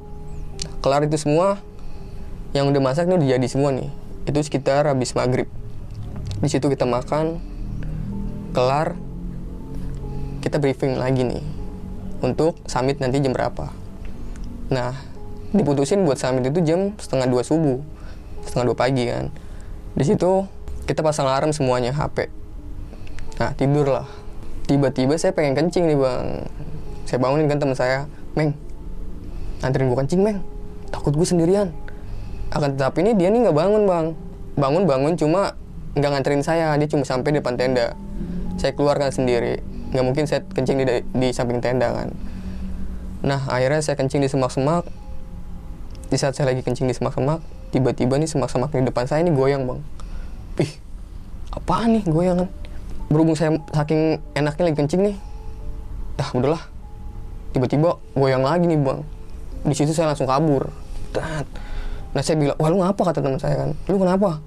Kelar 0.83 1.07
itu 1.07 1.15
semua 1.15 1.63
yang 2.59 2.67
udah 2.75 2.83
masak 2.83 3.07
nih 3.07 3.23
udah 3.23 3.29
jadi 3.39 3.47
semua 3.47 3.71
nih 3.71 4.02
itu 4.27 4.39
sekitar 4.43 4.87
habis 4.87 5.15
maghrib. 5.17 5.49
Di 6.43 6.49
situ 6.51 6.67
kita 6.67 6.87
makan 6.87 7.39
kelar 8.53 8.99
kita 10.43 10.59
briefing 10.59 10.99
lagi 10.99 11.23
nih 11.23 11.45
untuk 12.21 12.59
summit 12.67 12.99
nanti 12.99 13.23
jam 13.23 13.35
berapa. 13.35 13.71
Nah 14.71 14.95
diputusin 15.55 16.03
buat 16.03 16.19
summit 16.19 16.49
itu 16.49 16.61
jam 16.65 16.97
setengah 16.99 17.29
dua 17.29 17.43
subuh 17.47 17.79
setengah 18.47 18.73
dua 18.73 18.77
pagi 18.77 19.07
kan. 19.07 19.31
Di 19.95 20.05
situ 20.07 20.47
kita 20.87 21.05
pasang 21.05 21.31
alarm 21.31 21.55
semuanya 21.55 21.95
HP 21.95 22.27
nah 23.41 23.49
tidur 23.57 23.89
lah 23.89 24.07
tiba-tiba 24.71 25.19
saya 25.19 25.35
pengen 25.35 25.59
kencing 25.59 25.91
nih 25.91 25.99
bang. 25.99 26.47
Saya 27.05 27.19
bangunin 27.19 27.51
kan 27.51 27.59
teman 27.59 27.77
saya 27.77 28.07
meng 28.39 28.55
anterin 29.61 29.91
gue 29.91 29.99
kencing 29.99 30.23
meng. 30.23 30.39
Takut 30.89 31.13
gue 31.13 31.27
sendirian 31.27 31.75
akan 32.53 32.77
tetapi 32.77 33.01
ini 33.01 33.13
dia 33.17 33.33
nih 33.33 33.49
nggak 33.49 33.57
bangun 33.57 33.83
bang. 33.89 34.07
Bangun 34.61 34.85
bangun 34.85 35.13
cuma 35.17 35.57
nggak 35.97 36.11
nganterin 36.13 36.45
saya. 36.45 36.77
Dia 36.77 36.89
cuma 36.89 37.05
sampai 37.09 37.33
depan 37.33 37.57
tenda. 37.57 37.97
Saya 38.61 38.77
keluarkan 38.77 39.09
sendiri. 39.09 39.65
Nggak 39.93 40.05
mungkin 40.05 40.25
saya 40.29 40.45
kencing 40.45 40.85
di, 40.85 40.85
di 41.17 41.29
samping 41.33 41.65
tenda 41.65 41.89
kan. 41.93 42.09
Nah 43.25 43.41
akhirnya 43.49 43.81
saya 43.81 43.97
kencing 43.97 44.21
di 44.21 44.29
semak-semak. 44.29 44.85
Di 46.13 46.17
saat 46.21 46.37
saya 46.37 46.53
lagi 46.53 46.61
kencing 46.61 46.85
di 46.85 46.95
semak-semak 46.95 47.41
tiba-tiba 47.73 48.21
nih 48.21 48.29
semak-semak 48.29 48.69
di 48.69 48.85
depan 48.85 49.09
saya 49.09 49.25
ini 49.25 49.33
goyang 49.33 49.65
bang. 49.65 49.81
Ih 50.61 50.73
apaan 51.57 51.97
nih 51.97 52.05
goyangan? 52.05 52.49
Berhubung 53.09 53.37
saya 53.37 53.57
saking 53.73 54.21
enaknya 54.37 54.63
lagi 54.69 54.77
kencing 54.77 55.01
nih. 55.09 55.17
Dah 56.21 56.29
udahlah. 56.37 56.63
Tiba-tiba 57.57 57.97
goyang 58.13 58.45
lagi 58.45 58.69
nih 58.69 58.77
bang. 58.77 59.01
Di 59.65 59.73
situ 59.73 59.97
saya 59.97 60.13
langsung 60.13 60.29
kabur 60.29 60.69
nah 62.13 62.21
saya 62.21 62.37
bilang 62.37 62.57
wah 62.61 62.69
lu 62.69 62.79
ngapa? 62.85 63.01
kata 63.09 63.19
teman 63.25 63.41
saya 63.41 63.57
kan. 63.67 63.71
Lu 63.89 63.97
kenapa? 63.97 64.41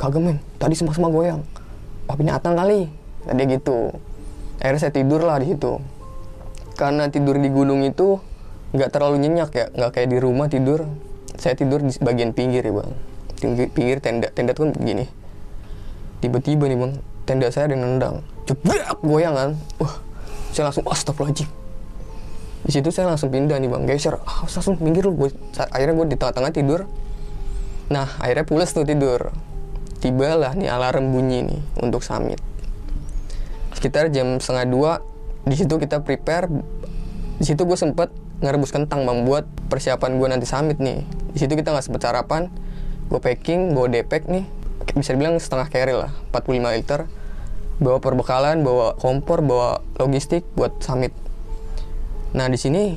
Kagak 0.00 0.20
men. 0.24 0.36
Tadi 0.56 0.74
semak-semak 0.76 1.12
goyang. 1.12 1.40
Wah 2.08 2.16
binatang 2.16 2.56
kali. 2.56 2.88
Nah, 3.28 3.32
dia 3.36 3.46
gitu. 3.46 3.92
Akhirnya 4.58 4.80
saya 4.80 4.92
tidur 4.92 5.20
lah 5.22 5.38
di 5.38 5.52
situ. 5.52 5.78
Karena 6.74 7.06
tidur 7.12 7.36
di 7.38 7.52
gunung 7.52 7.84
itu 7.84 8.18
nggak 8.72 8.90
terlalu 8.90 9.22
nyenyak 9.22 9.50
ya. 9.52 9.66
Nggak 9.76 9.90
kayak 9.94 10.08
di 10.08 10.18
rumah 10.18 10.48
tidur. 10.48 10.88
Saya 11.36 11.54
tidur 11.54 11.84
di 11.84 11.92
bagian 12.00 12.32
pinggir 12.32 12.64
ya 12.64 12.72
bang. 12.72 12.90
Pinggir, 13.38 13.66
pinggir 13.70 13.98
tenda. 14.00 14.28
Tenda 14.32 14.56
tuh 14.56 14.68
kan 14.68 14.70
begini. 14.74 15.06
Tiba-tiba 16.24 16.64
nih 16.66 16.78
bang 16.80 16.92
tenda 17.28 17.46
saya 17.52 17.70
ada 17.70 17.76
nendang. 17.76 18.24
Cepet 18.48 18.98
goyang 19.04 19.34
kan. 19.36 19.50
Wah 19.78 19.94
saya 20.52 20.68
langsung 20.68 20.84
astagfirullahaladzim 20.84 21.61
di 22.62 22.70
situ 22.70 22.94
saya 22.94 23.10
langsung 23.10 23.34
pindah 23.34 23.58
nih 23.58 23.66
bang. 23.66 23.82
Geser. 23.90 24.22
Ah 24.22 24.46
langsung 24.46 24.78
pinggir 24.78 25.02
lu 25.02 25.18
gue 25.18 25.34
akhirnya 25.58 25.94
gue 25.98 26.06
di 26.14 26.16
tengah-tengah 26.16 26.52
tidur. 26.54 26.86
Nah 27.90 28.06
akhirnya 28.22 28.46
pulas 28.46 28.70
tuh 28.70 28.86
tidur. 28.86 29.34
Tibalah 29.98 30.54
nih 30.54 30.70
alarm 30.70 31.10
bunyi 31.10 31.42
nih 31.42 31.60
untuk 31.82 32.06
summit. 32.06 32.38
Sekitar 33.74 34.14
jam 34.14 34.38
setengah 34.38 34.66
dua 34.70 34.92
di 35.42 35.58
situ 35.58 35.74
kita 35.74 36.06
prepare. 36.06 36.46
Di 37.42 37.44
situ 37.50 37.66
gue 37.66 37.74
sempet 37.74 38.14
ngerebus 38.42 38.70
kentang 38.70 39.06
bang 39.06 39.26
buat 39.26 39.42
persiapan 39.66 40.22
gue 40.22 40.28
nanti 40.30 40.46
summit 40.46 40.78
nih. 40.78 41.02
Di 41.34 41.38
situ 41.42 41.58
kita 41.58 41.74
nggak 41.74 41.82
sempet 41.82 42.06
sarapan. 42.06 42.46
Gue 43.10 43.18
packing 43.18 43.74
bawa 43.74 43.90
depek 43.90 44.30
nih. 44.30 44.46
Bisa 44.94 45.18
dibilang 45.18 45.34
setengah 45.42 45.66
carry 45.66 45.98
lah 45.98 46.14
45 46.30 46.78
liter. 46.78 47.00
Bawa 47.82 47.98
perbekalan 47.98 48.62
bawa 48.62 48.94
kompor 48.94 49.42
bawa 49.42 49.82
logistik 49.98 50.46
buat 50.54 50.78
summit 50.78 51.10
nah 52.32 52.48
di 52.48 52.56
sini 52.56 52.96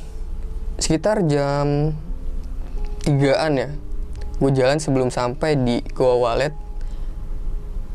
sekitar 0.80 1.24
jam 1.28 1.92
3an 3.06 3.52
ya. 3.56 3.68
Gue 4.36 4.50
jalan 4.52 4.76
sebelum 4.76 5.08
sampai 5.08 5.56
di 5.56 5.80
Goa 5.96 6.20
Walet 6.20 6.52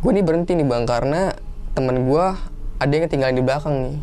gue 0.02 0.12
nih 0.18 0.26
berhenti 0.26 0.58
nih 0.58 0.66
bang 0.66 0.90
karena 0.90 1.38
temen 1.78 2.10
gue 2.10 2.26
ada 2.82 2.90
yang 2.90 3.06
ketinggalan 3.06 3.38
di 3.38 3.44
belakang 3.46 3.76
nih. 3.86 3.98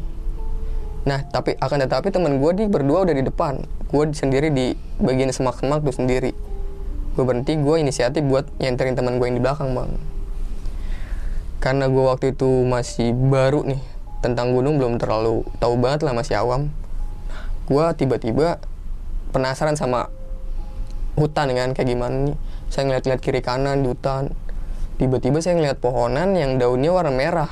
Nah 1.11 1.27
tapi 1.27 1.59
akan 1.59 1.79
tetapi 1.83 2.15
teman 2.15 2.39
gue 2.39 2.51
di 2.55 2.65
berdua 2.71 3.03
udah 3.03 3.15
di 3.19 3.27
depan. 3.27 3.67
Gue 3.91 4.07
sendiri 4.15 4.55
di 4.55 4.79
bagian 5.03 5.35
semak-semak 5.35 5.83
tuh 5.83 5.91
sendiri. 5.91 6.31
Gue 7.19 7.25
berhenti 7.27 7.59
gue 7.59 7.75
inisiatif 7.83 8.23
buat 8.23 8.47
nyenterin 8.63 8.95
teman 8.95 9.19
gue 9.19 9.27
yang 9.27 9.39
di 9.39 9.43
belakang 9.43 9.75
bang. 9.75 9.91
Karena 11.59 11.91
gue 11.91 12.05
waktu 12.07 12.39
itu 12.39 12.63
masih 12.63 13.11
baru 13.11 13.67
nih 13.67 13.83
tentang 14.23 14.55
gunung 14.55 14.79
belum 14.79 15.03
terlalu 15.03 15.43
tahu 15.59 15.75
banget 15.79 16.07
lah 16.07 16.15
masih 16.15 16.39
awam 16.39 16.71
gue 17.69 17.85
tiba-tiba 18.01 18.57
penasaran 19.29 19.77
sama 19.77 20.09
hutan 21.21 21.53
kan 21.53 21.77
kayak 21.77 21.89
gimana 21.93 22.33
nih. 22.33 22.37
Saya 22.73 22.89
ngeliat-ngeliat 22.89 23.21
kiri 23.21 23.41
kanan 23.45 23.85
di 23.85 23.93
hutan. 23.93 24.33
Tiba-tiba 24.97 25.45
saya 25.45 25.61
ngeliat 25.61 25.77
pohonan 25.79 26.33
yang 26.33 26.57
daunnya 26.57 26.91
warna 26.91 27.13
merah. 27.13 27.51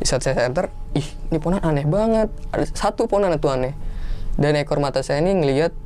Di 0.00 0.08
saat 0.08 0.24
saya 0.24 0.34
center 0.48 0.72
ih 0.96 1.04
ini 1.28 1.36
pohonan 1.36 1.62
aneh 1.62 1.84
banget. 1.84 2.32
Ada 2.48 2.64
satu 2.72 3.04
pohonan 3.04 3.36
itu 3.36 3.52
aneh. 3.52 3.76
Dan 4.40 4.56
ekor 4.56 4.80
mata 4.80 5.04
saya 5.04 5.20
ini 5.20 5.36
ngeliat 5.36 5.76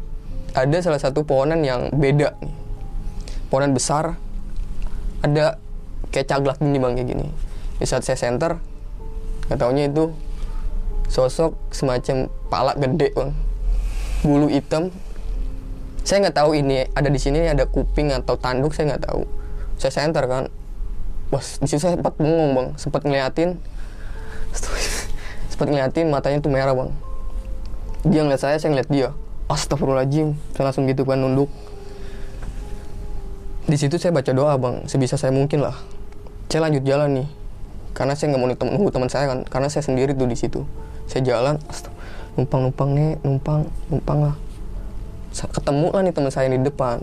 ada 0.54 0.78
salah 0.78 1.02
satu 1.02 1.26
pohonan 1.26 1.66
yang 1.66 1.90
beda 1.90 2.38
nih. 2.38 2.54
Pohonan 3.50 3.74
besar 3.74 4.14
ada 5.26 5.58
kayak 6.14 6.26
caglak 6.30 6.58
gini 6.62 6.78
bang 6.78 6.92
kayak 6.94 7.08
gini. 7.10 7.26
Di 7.82 7.86
saat 7.88 8.06
saya 8.06 8.14
center 8.14 8.62
nggak 9.50 9.58
taunya 9.58 9.90
itu 9.90 10.10
sosok 11.06 11.54
semacam 11.70 12.26
pala 12.50 12.72
gede 12.75 13.14
bang. 13.14 13.30
Bulu 14.26 14.50
hitam. 14.50 14.90
Saya 16.06 16.22
nggak 16.22 16.38
tahu 16.38 16.54
ini 16.54 16.86
ada 16.94 17.10
di 17.10 17.18
sini 17.18 17.42
ada 17.50 17.66
kuping 17.66 18.14
atau 18.14 18.38
tanduk 18.38 18.75
saya 18.75 18.94
nggak 18.94 19.10
tahu. 19.10 19.22
Saya 19.78 19.92
center 19.94 20.25
kan. 20.26 20.44
Wah 21.34 21.42
di 21.42 21.66
situ 21.66 21.82
saya 21.82 21.98
sempat 21.98 22.14
bengong 22.18 22.52
bang. 22.54 22.68
Sempat 22.78 23.02
ngeliatin. 23.02 23.58
Sempat 25.50 25.72
ngeliatin 25.72 26.12
matanya 26.12 26.38
tuh 26.38 26.52
merah 26.52 26.76
bang. 26.76 26.90
Dia 28.06 28.22
ngeliat 28.22 28.42
saya 28.42 28.56
saya 28.60 28.76
ngeliat 28.76 28.90
dia. 28.90 29.08
Astagfirullahaladzim. 29.50 30.38
Saya 30.54 30.70
langsung 30.70 30.86
gitu 30.86 31.02
kan 31.02 31.18
nunduk. 31.18 31.50
Di 33.66 33.75
situ 33.75 33.98
saya 33.98 34.14
baca 34.14 34.30
doa 34.30 34.54
bang. 34.54 34.86
Sebisa 34.86 35.18
saya 35.18 35.34
mungkin 35.34 35.64
lah. 35.64 35.75
Saya 36.46 36.70
lanjut 36.70 36.86
jalan 36.86 37.25
nih. 37.25 37.28
Karena 37.96 38.12
saya 38.14 38.36
nggak 38.36 38.40
mau 38.42 38.48
nunggu 38.52 38.90
teman 38.94 39.10
saya 39.10 39.26
kan. 39.32 39.38
Karena 39.48 39.66
saya 39.66 39.82
sendiri 39.82 40.14
tuh 40.14 40.28
di 40.30 40.38
situ 40.38 40.62
saya 41.06 41.22
jalan 41.22 41.54
numpang 42.36 42.68
numpang 42.68 42.90
nih 42.92 43.10
numpang 43.22 43.60
numpang 43.88 44.18
lah. 44.30 44.36
Ketemu 45.32 45.88
lah 45.92 46.02
nih 46.04 46.12
teman 46.12 46.32
saya 46.32 46.48
di 46.52 46.60
depan. 46.60 47.00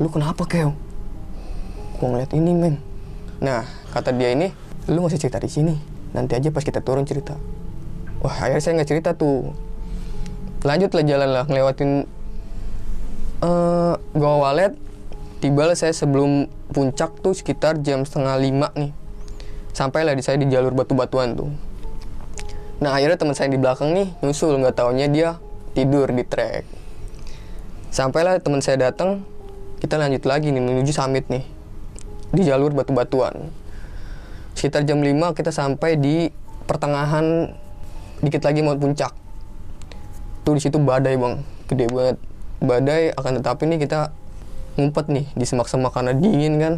Lu 0.00 0.08
kenapa 0.08 0.46
keo 0.48 0.72
gua 1.96 2.06
ngeliat 2.12 2.32
ini 2.36 2.52
men. 2.52 2.76
Nah 3.40 3.64
kata 3.92 4.12
dia 4.12 4.32
ini 4.32 4.52
lu 4.88 5.04
usah 5.04 5.20
cerita 5.20 5.42
di 5.42 5.50
sini. 5.50 5.74
Nanti 6.14 6.36
aja 6.36 6.48
pas 6.54 6.64
kita 6.64 6.80
turun 6.80 7.04
cerita. 7.04 7.36
Wah 8.24 8.32
akhirnya 8.32 8.62
saya 8.62 8.72
nggak 8.80 8.90
cerita 8.90 9.10
tuh. 9.12 9.52
Lanjut 10.64 10.90
lah 10.92 11.04
jalan 11.04 11.30
lah 11.30 11.44
ngelewatin 11.48 11.90
uh, 13.44 13.94
Goa 14.16 14.38
Walet. 14.40 14.72
Tibalah 15.36 15.76
saya 15.76 15.92
sebelum 15.92 16.48
puncak 16.72 17.20
tuh 17.20 17.36
sekitar 17.36 17.76
jam 17.84 18.08
setengah 18.08 18.40
lima 18.40 18.68
nih. 18.72 18.92
Sampailah 19.76 20.16
di 20.16 20.24
saya 20.24 20.40
di 20.40 20.48
jalur 20.48 20.72
batu-batuan 20.72 21.36
tuh 21.36 21.52
nah 22.76 22.92
akhirnya 22.92 23.16
teman 23.16 23.32
saya 23.32 23.48
di 23.48 23.56
belakang 23.56 23.96
nih 23.96 24.08
nyusul 24.20 24.60
nggak 24.60 24.76
taunya 24.76 25.08
dia 25.08 25.28
tidur 25.72 26.08
di 26.12 26.24
trek. 26.24 26.64
Sampailah 27.92 28.40
teman 28.40 28.60
saya 28.60 28.88
datang 28.88 29.24
kita 29.80 29.96
lanjut 29.96 30.24
lagi 30.28 30.52
nih 30.52 30.60
menuju 30.60 30.92
summit 30.92 31.28
nih 31.28 31.44
di 32.32 32.42
jalur 32.44 32.72
batu-batuan. 32.76 33.48
Sekitar 34.56 34.84
jam 34.88 35.00
5 35.00 35.36
kita 35.36 35.52
sampai 35.52 36.00
di 36.00 36.28
pertengahan 36.64 37.52
dikit 38.24 38.44
lagi 38.44 38.60
mau 38.64 38.76
puncak. 38.76 39.12
Tuh 40.44 40.56
di 40.56 40.60
situ 40.60 40.80
badai 40.80 41.16
bang. 41.16 41.40
Gede 41.68 41.86
banget. 41.92 42.16
Badai 42.60 43.12
akan 43.12 43.40
tetapi 43.40 43.68
nih 43.68 43.78
kita 43.84 44.12
ngumpet 44.80 45.12
nih 45.12 45.26
di 45.36 45.44
semak-semak 45.44 45.92
karena 45.92 46.12
dingin 46.16 46.56
kan. 46.56 46.74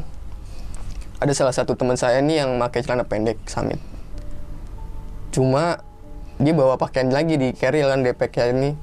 Ada 1.18 1.34
salah 1.34 1.54
satu 1.54 1.74
teman 1.74 1.98
saya 1.98 2.22
nih 2.22 2.46
yang 2.46 2.58
pakai 2.62 2.82
celana 2.86 3.02
pendek 3.06 3.38
samit 3.46 3.78
cuma 5.38 5.78
dia 6.38 6.54
bawa 6.54 6.78
pakaian 6.78 7.10
lagi 7.10 7.34
di 7.34 7.50
carry 7.50 7.82
kan 7.82 8.06
kayak 8.06 8.54
ini. 8.54 8.78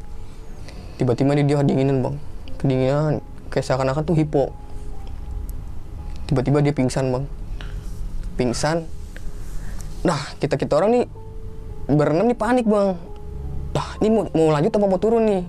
Tiba-tiba 1.00 1.36
dia, 1.40 1.44
dia 1.44 1.58
kedinginan 1.64 2.04
bang. 2.04 2.16
Kedinginan. 2.60 3.14
Kayak 3.52 3.66
seakan-akan 3.72 4.04
tuh 4.04 4.16
hipo. 4.16 4.52
Tiba-tiba 6.28 6.60
dia 6.60 6.76
pingsan 6.76 7.16
bang. 7.16 7.24
Pingsan. 8.36 8.84
Nah 10.04 10.20
kita 10.40 10.60
kita 10.60 10.76
orang 10.76 11.00
nih 11.00 11.06
berenam 11.88 12.28
nih 12.28 12.36
panik 12.36 12.68
bang. 12.68 13.00
Lah 13.72 13.88
ini 14.04 14.10
mau, 14.12 14.24
mau 14.36 14.52
lanjut 14.52 14.72
apa 14.76 14.86
mau 14.88 15.00
turun 15.00 15.24
nih? 15.24 15.44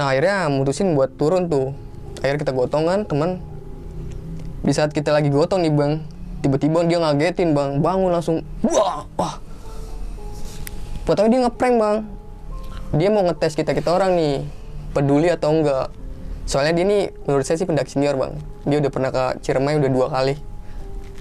Nah 0.00 0.12
akhirnya 0.12 0.48
mutusin 0.48 0.96
buat 0.96 1.12
turun 1.20 1.52
tuh. 1.52 1.76
Akhirnya 2.24 2.48
kita 2.48 2.52
gotongan 2.56 3.04
teman. 3.04 3.44
Di 4.64 4.72
saat 4.72 4.92
kita 4.92 5.12
lagi 5.12 5.28
gotong 5.28 5.64
nih 5.64 5.72
bang 5.72 5.92
tiba-tiba 6.40 6.84
dia 6.88 6.96
ngagetin 7.00 7.52
bang. 7.52 7.80
Bangun 7.80 8.12
langsung 8.12 8.40
wah 8.64 9.04
wah 9.16 9.47
Pertama 11.08 11.32
dia 11.32 11.40
ngeprank 11.40 11.76
bang. 11.80 11.98
Dia 12.92 13.08
mau 13.08 13.24
ngetes 13.24 13.56
kita 13.56 13.72
kita 13.72 13.96
orang 13.96 14.12
nih 14.12 14.44
peduli 14.92 15.32
atau 15.32 15.56
enggak. 15.56 15.88
Soalnya 16.44 16.76
dia 16.76 16.84
nih 16.84 17.02
menurut 17.24 17.48
saya 17.48 17.56
sih 17.56 17.64
pendak 17.64 17.88
senior 17.88 18.20
bang. 18.20 18.36
Dia 18.68 18.76
udah 18.84 18.92
pernah 18.92 19.08
ke 19.08 19.40
Ciremai 19.40 19.80
udah 19.80 19.88
dua 19.88 20.12
kali 20.12 20.36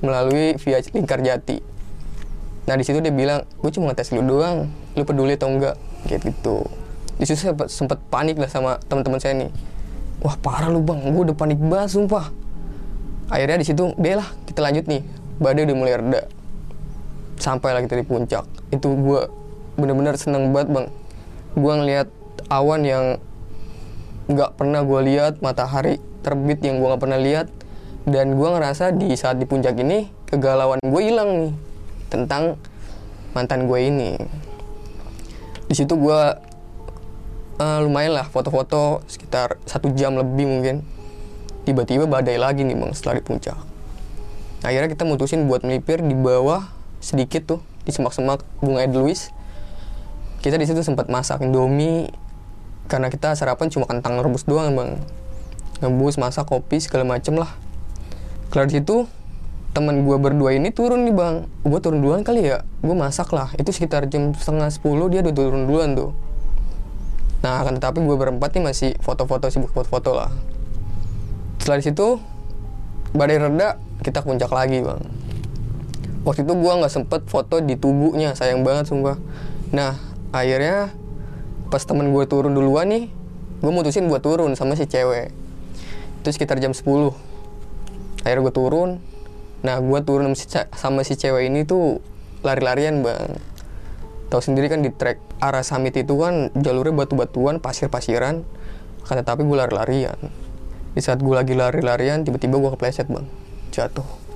melalui 0.04 0.60
via 0.60 0.84
lingkar 0.92 1.24
jati. 1.24 1.64
Nah 2.68 2.76
di 2.76 2.84
situ 2.84 3.00
dia 3.00 3.16
bilang 3.16 3.48
gue 3.64 3.72
cuma 3.72 3.96
ngetes 3.96 4.12
lu 4.12 4.28
doang 4.28 4.68
lu 5.00 5.08
peduli 5.08 5.40
atau 5.40 5.56
enggak? 5.56 5.80
Kayak 6.04 6.36
gitu. 6.36 6.68
Di 7.16 7.24
situ 7.24 7.48
saya 7.48 7.56
sempet, 7.72 8.04
panik 8.12 8.36
lah 8.36 8.52
sama 8.52 8.84
teman-teman 8.92 9.24
saya 9.24 9.40
nih. 9.40 9.56
Wah 10.20 10.36
parah 10.36 10.68
lu 10.68 10.84
bang. 10.84 11.00
Gue 11.16 11.32
udah 11.32 11.38
panik 11.40 11.64
banget 11.64 11.96
sumpah. 11.96 12.28
Akhirnya 13.32 13.64
di 13.64 13.68
situ 13.72 13.96
lah 13.96 14.28
kita 14.52 14.60
lanjut 14.60 14.84
nih. 14.84 15.00
Badai 15.40 15.64
udah 15.64 15.76
mulai 15.80 15.96
reda. 15.96 16.28
Sampai 17.40 17.72
kita 17.88 17.96
di 17.96 18.04
puncak. 18.04 18.44
Itu 18.68 18.92
gue 18.92 19.47
bener-bener 19.78 20.18
seneng 20.18 20.52
banget 20.52 20.74
bang. 20.74 20.88
Gue 21.54 21.74
ngeliat 21.74 22.08
awan 22.50 22.82
yang 22.84 23.06
nggak 24.28 24.60
pernah 24.60 24.84
gue 24.84 25.00
lihat 25.08 25.40
matahari 25.40 26.04
terbit 26.20 26.60
yang 26.60 26.84
gue 26.84 26.88
nggak 26.92 27.00
pernah 27.02 27.16
lihat 27.16 27.48
dan 28.04 28.36
gue 28.36 28.48
ngerasa 28.52 28.92
di 28.92 29.16
saat 29.16 29.40
di 29.40 29.48
puncak 29.48 29.80
ini 29.80 30.12
kegalauan 30.28 30.84
gue 30.84 31.02
hilang 31.02 31.30
nih 31.48 31.54
tentang 32.12 32.60
mantan 33.32 33.70
gue 33.72 33.80
ini. 33.80 34.20
Di 35.68 35.76
situ 35.76 35.96
gue 35.96 36.22
uh, 37.60 37.80
lumayan 37.84 38.16
lah 38.16 38.28
foto-foto 38.28 39.04
sekitar 39.08 39.62
satu 39.64 39.94
jam 39.96 40.18
lebih 40.18 40.48
mungkin. 40.48 40.84
Tiba-tiba 41.68 42.08
badai 42.08 42.40
lagi 42.40 42.64
nih 42.64 42.76
bang 42.80 42.92
setelah 42.96 43.20
di 43.20 43.24
puncak. 43.24 43.60
Akhirnya 44.64 44.90
kita 44.90 45.04
mutusin 45.06 45.46
buat 45.46 45.62
melipir 45.62 46.02
di 46.02 46.16
bawah 46.16 46.66
sedikit 47.04 47.46
tuh 47.46 47.60
di 47.86 47.92
semak-semak 47.94 48.44
bunga 48.60 48.84
Edelweiss 48.84 49.32
kita 50.42 50.56
di 50.56 50.66
situ 50.70 50.86
sempat 50.86 51.10
masak 51.10 51.42
indomie 51.42 52.14
karena 52.88 53.12
kita 53.12 53.36
sarapan 53.36 53.68
cuma 53.68 53.90
kentang 53.90 54.22
rebus 54.22 54.48
doang 54.48 54.74
bang. 54.78 55.02
Ngebus 55.84 56.18
masak 56.18 56.50
kopi 56.50 56.82
segala 56.82 57.06
macem 57.06 57.38
lah. 57.38 57.54
Kelar 58.50 58.72
situ 58.72 59.06
teman 59.76 60.10
gue 60.10 60.18
berdua 60.18 60.58
ini 60.58 60.74
turun 60.74 61.06
nih 61.06 61.14
bang. 61.14 61.36
Gue 61.62 61.80
turun 61.84 62.02
duluan 62.02 62.24
kali 62.24 62.48
ya 62.48 62.64
gue 62.82 62.96
masak 62.96 63.30
lah. 63.36 63.52
Itu 63.60 63.76
sekitar 63.76 64.08
jam 64.08 64.34
setengah 64.34 64.72
sepuluh 64.74 65.12
dia 65.12 65.22
udah 65.22 65.34
turun 65.36 65.68
duluan 65.68 65.94
tuh. 65.94 66.16
Nah 67.44 67.62
akan 67.62 67.78
tetapi 67.78 68.02
gue 68.02 68.18
berempat 68.18 68.58
nih 68.58 68.64
masih 68.66 68.92
foto-foto 69.04 69.52
sibuk 69.52 69.70
foto-foto 69.70 70.18
lah. 70.18 70.32
Setelah 71.62 71.84
situ 71.84 72.08
badai 73.14 73.38
reda 73.38 73.78
kita 74.02 74.24
puncak 74.24 74.50
lagi 74.50 74.82
bang. 74.82 75.02
Waktu 76.26 76.48
itu 76.48 76.54
gue 76.56 76.72
nggak 76.72 76.92
sempet 76.92 77.22
foto 77.28 77.62
di 77.62 77.78
tubuhnya 77.78 78.34
sayang 78.34 78.64
banget 78.66 78.90
sumpah. 78.90 79.20
Nah 79.76 80.07
akhirnya 80.44 80.94
pas 81.68 81.84
temen 81.84 82.14
gue 82.16 82.24
turun 82.30 82.56
duluan 82.56 82.88
nih 82.88 83.06
gue 83.58 83.72
mutusin 83.74 84.06
buat 84.06 84.22
turun 84.22 84.54
sama 84.54 84.78
si 84.78 84.86
cewek. 84.86 85.34
Itu 86.22 86.30
sekitar 86.30 86.62
jam 86.62 86.78
10 86.78 86.86
akhirnya 88.24 88.42
gue 88.46 88.54
turun. 88.54 88.90
Nah 89.66 89.82
gue 89.82 90.00
turun 90.06 90.30
sama 90.30 90.38
si, 90.38 90.46
sama 90.78 91.02
si 91.02 91.14
cewek 91.18 91.50
ini 91.50 91.66
tuh 91.66 92.00
lari-larian 92.46 93.02
bang. 93.02 93.38
Tahu 94.28 94.42
sendiri 94.44 94.68
kan 94.68 94.84
di 94.84 94.92
trek 94.92 95.18
arah 95.42 95.64
summit 95.64 95.96
itu 95.96 96.20
kan 96.20 96.54
jalurnya 96.54 96.94
batu-batuan 96.94 97.58
pasir-pasiran. 97.58 98.46
Kan 99.08 99.16
tetapi 99.18 99.42
gue 99.42 99.58
lari-larian. 99.58 100.20
Di 100.94 101.02
saat 101.02 101.24
gue 101.24 101.34
lagi 101.34 101.58
lari-larian 101.58 102.22
tiba-tiba 102.22 102.62
gue 102.62 102.72
kepleset 102.78 103.10
bang. 103.10 103.26
Jatuh 103.74 104.27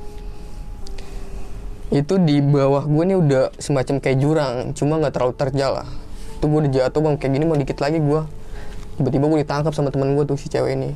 itu 1.92 2.16
di 2.24 2.40
bawah 2.40 2.88
gue 2.88 3.04
nih 3.04 3.18
udah 3.20 3.44
semacam 3.60 4.00
kayak 4.00 4.18
jurang 4.24 4.72
cuma 4.72 4.96
nggak 4.96 5.12
terlalu 5.12 5.36
terjal 5.36 5.84
lah. 5.84 5.88
Itu 6.40 6.48
gue 6.48 6.60
udah 6.64 6.72
jatuh 6.72 7.00
bang. 7.04 7.16
Kayak 7.20 7.32
gini 7.36 7.44
mau 7.44 7.60
dikit 7.60 7.78
lagi 7.84 8.00
gue 8.00 8.22
tiba-tiba 8.96 9.26
gue 9.28 9.40
ditangkap 9.44 9.74
sama 9.76 9.92
teman 9.92 10.16
gue 10.16 10.24
tuh 10.24 10.40
si 10.40 10.48
cewek 10.48 10.80
ini. 10.80 10.96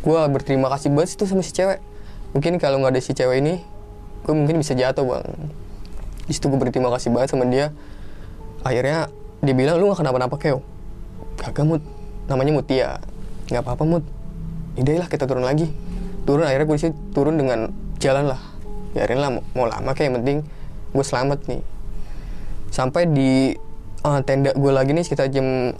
Gue 0.00 0.16
berterima 0.32 0.72
kasih 0.72 0.88
banget 0.88 1.20
tuh 1.20 1.28
sama 1.28 1.44
si 1.44 1.52
cewek. 1.52 1.84
Mungkin 2.32 2.56
kalau 2.56 2.80
nggak 2.80 2.96
ada 2.96 3.00
si 3.04 3.12
cewek 3.12 3.44
ini 3.44 3.60
gue 4.24 4.32
mungkin 4.32 4.56
bisa 4.56 4.72
jatuh 4.72 5.04
bang. 5.04 5.24
Di 6.24 6.32
situ 6.32 6.48
gue 6.48 6.56
berterima 6.56 6.88
kasih 6.96 7.12
banget 7.12 7.36
sama 7.36 7.44
dia. 7.44 7.68
Akhirnya 8.64 9.12
dia 9.44 9.52
bilang 9.52 9.76
lu 9.76 9.92
nggak 9.92 10.00
kenapa-napa 10.00 10.40
keo? 10.40 10.64
Kagak 11.36 11.68
mut. 11.68 11.84
Namanya 12.32 12.56
Mutia 12.56 13.04
nggak 13.52 13.68
apa-apa 13.68 13.84
mut. 13.84 14.04
Lah 14.80 15.08
kita 15.12 15.28
turun 15.28 15.44
lagi. 15.44 15.68
Turun 16.24 16.48
akhirnya 16.48 16.64
gue 16.64 16.78
turun 17.12 17.36
dengan 17.36 17.68
jalan 18.00 18.32
lah 18.32 18.51
biarin 18.92 19.18
lah 19.18 19.30
mau 19.56 19.64
lama 19.64 19.90
kayak 19.96 20.12
yang 20.12 20.16
penting 20.22 20.38
gue 20.92 21.04
selamat 21.04 21.48
nih. 21.48 21.62
Sampai 22.68 23.08
di 23.08 23.56
uh, 24.04 24.20
tenda 24.24 24.52
gue 24.52 24.72
lagi 24.72 24.92
nih 24.92 25.04
sekitar 25.04 25.32
jam 25.32 25.72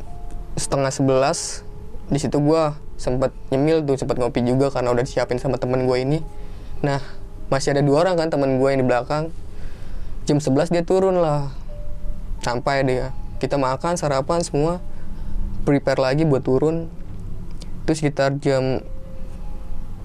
setengah 0.57 0.92
sebelas 0.92 1.64
di 2.09 2.18
situ 2.20 2.40
gue 2.40 2.62
sempat 2.96 3.33
nyemil 3.48 3.85
tuh 3.85 3.96
sempat 3.96 4.20
ngopi 4.20 4.44
juga 4.44 4.68
karena 4.68 4.92
udah 4.92 5.05
disiapin 5.05 5.37
sama 5.37 5.61
temen 5.61 5.85
gue 5.85 5.96
ini. 6.01 6.18
Nah 6.81 7.01
masih 7.53 7.77
ada 7.77 7.85
dua 7.85 8.09
orang 8.09 8.16
kan 8.16 8.29
temen 8.33 8.57
gue 8.57 8.68
yang 8.72 8.81
di 8.81 8.88
belakang. 8.88 9.29
Jam 10.22 10.38
11 10.38 10.70
dia 10.70 10.85
turun 10.87 11.18
lah. 11.18 11.51
Sampai 12.40 12.87
dia 12.87 13.12
kita 13.42 13.59
makan 13.59 13.98
sarapan 13.98 14.40
semua 14.40 14.79
prepare 15.68 16.01
lagi 16.01 16.25
buat 16.25 16.46
turun. 16.46 16.88
Itu 17.85 17.92
sekitar 17.92 18.38
jam 18.40 18.81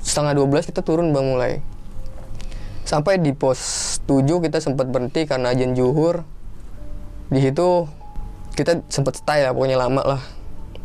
setengah 0.01 0.33
12 0.39 0.69
kita 0.73 0.81
turun 0.81 1.13
bang 1.13 1.25
mulai 1.25 1.53
sampai 2.87 3.19
di 3.19 3.35
pos 3.35 3.59
7 4.07 4.23
kita 4.47 4.63
sempat 4.63 4.87
berhenti 4.87 5.27
karena 5.27 5.51
ajan 5.51 5.75
juhur. 5.75 6.23
Di 7.27 7.43
situ 7.43 7.83
kita 8.55 8.79
sempat 8.87 9.19
stay 9.19 9.43
lah 9.43 9.51
pokoknya 9.51 9.75
lama 9.75 10.01
lah. 10.15 10.21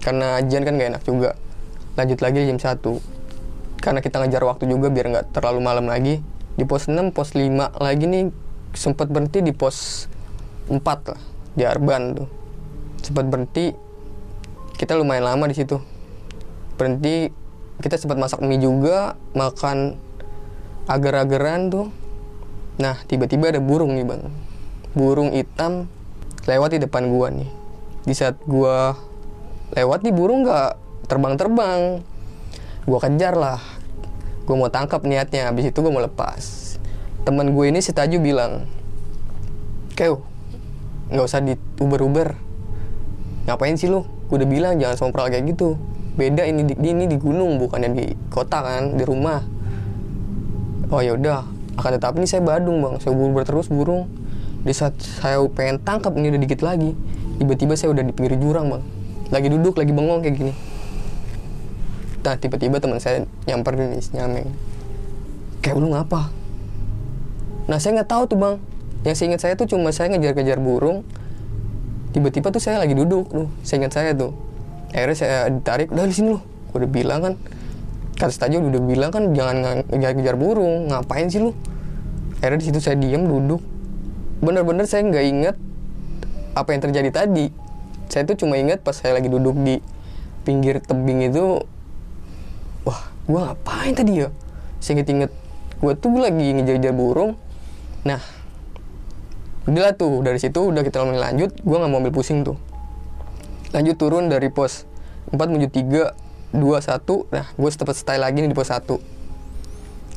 Karena 0.02 0.42
ajan 0.42 0.66
kan 0.66 0.74
gak 0.74 0.90
enak 0.98 1.02
juga. 1.06 1.38
Lanjut 1.94 2.18
lagi 2.18 2.42
jam 2.42 2.58
1 2.58 3.22
karena 3.82 3.98
kita 3.98 4.22
ngejar 4.22 4.42
waktu 4.46 4.70
juga 4.70 4.94
biar 4.94 5.06
nggak 5.10 5.26
terlalu 5.30 5.62
malam 5.62 5.86
lagi. 5.86 6.18
Di 6.58 6.66
pos 6.66 6.90
6 6.90 7.14
pos 7.14 7.38
5 7.38 7.78
lagi 7.78 8.04
nih 8.10 8.34
sempat 8.74 9.06
berhenti 9.06 9.38
di 9.38 9.54
pos 9.54 10.10
4 10.66 10.82
lah 10.82 11.20
di 11.54 11.62
Arban 11.62 12.18
tuh. 12.18 12.28
Sempat 12.98 13.30
berhenti 13.30 13.70
kita 14.74 14.98
lumayan 14.98 15.30
lama 15.30 15.46
di 15.46 15.54
situ. 15.54 15.78
Berhenti 16.74 17.30
kita 17.78 17.94
sempat 17.94 18.18
masak 18.18 18.42
mie 18.42 18.58
juga 18.58 19.14
makan 19.38 19.98
agar-agaran 20.90 21.70
tuh 21.70 21.88
nah 22.80 22.96
tiba-tiba 23.04 23.52
ada 23.52 23.60
burung 23.60 23.94
nih 23.94 24.06
bang. 24.06 24.22
Burung 24.96 25.32
hitam 25.32 25.88
lewat 26.48 26.76
di 26.76 26.78
depan 26.82 27.08
gua 27.12 27.28
nih. 27.28 27.48
Di 28.08 28.14
saat 28.16 28.40
gua 28.48 28.96
lewat 29.76 30.02
nih 30.02 30.14
burung 30.14 30.42
nggak 30.42 30.76
terbang-terbang. 31.06 32.00
Gua 32.88 32.98
kejar 32.98 33.36
lah. 33.36 33.60
Gua 34.48 34.56
mau 34.58 34.70
tangkap 34.72 35.04
niatnya. 35.04 35.52
Habis 35.52 35.70
itu 35.70 35.78
gua 35.84 35.92
mau 35.92 36.02
lepas. 36.02 36.74
Teman 37.22 37.54
gue 37.54 37.70
ini 37.70 37.78
si 37.78 37.94
Taju 37.94 38.18
bilang 38.18 38.66
keo 39.94 40.26
nggak 41.12 41.22
usah 41.28 41.38
di 41.38 41.54
uber-uber. 41.78 42.34
Ngapain 43.46 43.78
sih 43.78 43.86
lu? 43.86 44.02
Gue 44.26 44.42
udah 44.42 44.48
bilang 44.48 44.74
jangan 44.80 44.96
sompral 44.96 45.28
kayak 45.30 45.54
gitu. 45.54 45.78
Beda 46.18 46.42
ini 46.42 46.66
di, 46.66 46.74
ini 46.82 47.04
di 47.06 47.20
gunung 47.20 47.62
bukannya 47.62 47.90
di 47.94 48.06
kota 48.32 48.64
kan 48.64 48.96
di 48.96 49.04
rumah 49.06 49.44
oh 50.92 51.00
ya 51.00 51.16
udah. 51.16 51.48
Akan 51.80 51.96
tetapi 51.96 52.20
ini 52.20 52.28
saya 52.28 52.44
Badung 52.44 52.84
bang. 52.84 53.00
Saya 53.00 53.16
buru 53.16 53.40
terus 53.42 53.72
burung. 53.72 54.06
Di 54.62 54.76
saat 54.76 54.94
saya 55.00 55.40
pengen 55.48 55.80
tangkap 55.80 56.12
ini 56.14 56.28
udah 56.28 56.40
dikit 56.44 56.60
lagi. 56.60 56.92
Tiba-tiba 57.40 57.74
saya 57.74 57.96
udah 57.96 58.04
di 58.04 58.12
pinggir 58.12 58.36
jurang 58.36 58.68
bang. 58.68 58.82
Lagi 59.32 59.48
duduk 59.48 59.80
lagi 59.80 59.90
bengong 59.90 60.20
kayak 60.20 60.36
gini. 60.36 60.52
Nah 62.22 62.36
tiba-tiba 62.38 62.78
teman 62.78 63.02
saya 63.02 63.26
nyamper 63.50 63.74
nih 63.74 63.98
nyameng 64.14 64.46
kayak 65.58 65.78
lu 65.78 65.90
ngapa? 65.90 66.30
Nah 67.66 67.78
saya 67.82 67.98
nggak 67.98 68.10
tahu 68.10 68.22
tuh 68.30 68.38
bang. 68.38 68.54
Yang 69.02 69.14
saya 69.18 69.26
ingat 69.32 69.40
saya 69.42 69.54
tuh 69.58 69.66
cuma 69.66 69.90
saya 69.90 70.14
ngejar-ngejar 70.14 70.62
burung. 70.62 71.02
Tiba-tiba 72.12 72.52
tuh 72.52 72.60
saya 72.60 72.78
lagi 72.78 72.92
duduk 72.92 73.26
tuh 73.32 73.48
saya 73.64 73.82
ingat 73.82 73.94
saya 73.96 74.10
tuh. 74.12 74.36
Akhirnya 74.92 75.16
saya 75.16 75.36
ditarik 75.48 75.88
udah 75.88 76.04
di 76.04 76.14
sini 76.14 76.36
loh 76.36 76.44
udah 76.72 76.88
bilang 76.88 77.20
kan 77.20 77.34
kata 78.16 78.32
saja 78.32 78.60
udah 78.60 78.82
bilang 78.82 79.10
kan 79.10 79.32
jangan 79.32 79.84
ngejar-ngejar 79.88 80.36
burung. 80.36 80.90
Ngapain 80.92 81.28
sih 81.28 81.40
lu? 81.40 81.56
Akhirnya 82.38 82.58
di 82.58 82.66
situ 82.70 82.78
saya 82.82 82.96
diam 82.98 83.26
duduk. 83.26 83.62
Bener-bener 84.42 84.84
saya 84.86 85.06
nggak 85.06 85.24
inget 85.26 85.56
apa 86.52 86.68
yang 86.74 86.82
terjadi 86.82 87.10
tadi. 87.10 87.46
Saya 88.12 88.28
tuh 88.28 88.36
cuma 88.36 88.58
ingat 88.60 88.84
pas 88.84 88.92
saya 88.92 89.16
lagi 89.16 89.32
duduk 89.32 89.56
di 89.62 89.80
pinggir 90.42 90.82
tebing 90.82 91.30
itu 91.30 91.62
wah 92.82 93.02
gua 93.30 93.54
ngapain 93.54 93.94
tadi 93.94 94.26
ya? 94.26 94.28
Saya 94.82 95.00
inget-inget 95.00 95.30
gue 95.82 95.92
tuh 95.98 96.18
lagi 96.18 96.54
ngejar-ngejar 96.54 96.94
burung. 96.94 97.38
Nah 98.02 98.22
udah 99.62 99.82
lah 99.82 99.94
tuh 99.94 100.26
dari 100.26 100.42
situ 100.42 100.58
udah 100.58 100.82
kita 100.82 101.06
lanjut 101.06 101.54
gue 101.62 101.76
nggak 101.78 101.90
mau 101.90 102.02
ambil 102.02 102.14
pusing 102.14 102.42
tuh. 102.42 102.58
Lanjut 103.72 103.96
turun 103.96 104.28
dari 104.28 104.50
pos 104.52 104.84
4 105.30 105.38
menuju 105.38 105.70
3 105.70 106.21
2 106.52 106.60
1 106.60 107.32
nah 107.32 107.46
gue 107.52 107.70
sempat 107.72 107.96
stay 107.96 108.20
lagi 108.20 108.44
nih 108.44 108.52
di 108.52 108.56
pos 108.56 108.68
1 108.68 108.84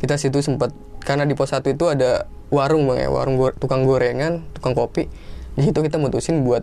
kita 0.04 0.16
situ 0.20 0.44
sempat 0.44 0.76
karena 1.06 1.24
di 1.24 1.38
pos 1.38 1.54
1 1.56 1.64
itu 1.72 1.86
ada 1.88 2.28
warung 2.54 2.86
bang 2.90 3.06
ya 3.06 3.10
warung 3.10 3.38
go- 3.38 3.56
tukang 3.58 3.86
gorengan 3.86 4.46
tukang 4.54 4.78
kopi. 4.78 5.10
Di 5.56 5.72
situ 5.72 5.80
kita 5.80 5.96
mutusin 5.98 6.44
buat 6.44 6.62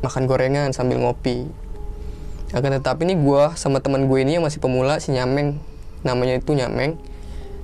makan 0.00 0.24
gorengan 0.30 0.70
sambil 0.72 1.00
ngopi. 1.02 1.48
Akan 2.52 2.70
tetapi 2.76 3.08
nih 3.08 3.18
gue 3.18 3.42
sama 3.56 3.80
teman 3.80 4.06
gue 4.06 4.18
ini 4.20 4.36
yang 4.38 4.44
masih 4.44 4.60
pemula 4.60 5.00
si 5.00 5.10
Nyameng. 5.16 5.56
Namanya 6.04 6.38
itu 6.38 6.52
Nyameng. 6.52 7.00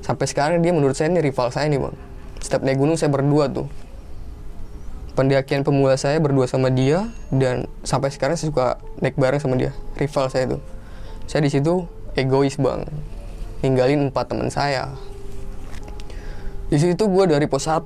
Sampai 0.00 0.24
sekarang 0.24 0.64
dia 0.64 0.72
menurut 0.72 0.96
saya 0.96 1.12
ini 1.12 1.20
rival 1.20 1.52
saya 1.52 1.68
nih 1.68 1.78
bang. 1.78 1.94
Setiap 2.40 2.64
naik 2.64 2.80
gunung 2.80 2.96
saya 2.96 3.12
berdua 3.12 3.52
tuh. 3.52 3.68
Pendakian 5.12 5.66
pemula 5.66 5.98
saya 5.98 6.22
berdua 6.22 6.46
sama 6.46 6.70
dia 6.70 7.10
dan 7.34 7.66
sampai 7.82 8.08
sekarang 8.14 8.38
saya 8.38 8.48
suka 8.54 8.66
naik 9.02 9.18
bareng 9.18 9.42
sama 9.42 9.58
dia 9.58 9.74
rival 9.98 10.30
saya 10.30 10.46
tuh 10.56 10.62
saya 11.28 11.44
di 11.44 11.52
situ 11.52 11.84
egois 12.16 12.56
bang. 12.56 12.88
Ninggalin 13.60 14.08
empat 14.08 14.32
teman 14.32 14.48
saya. 14.48 14.96
Di 16.72 16.80
situ 16.80 17.04
gue 17.04 17.24
dari 17.28 17.44
pos 17.44 17.68
1 17.68 17.84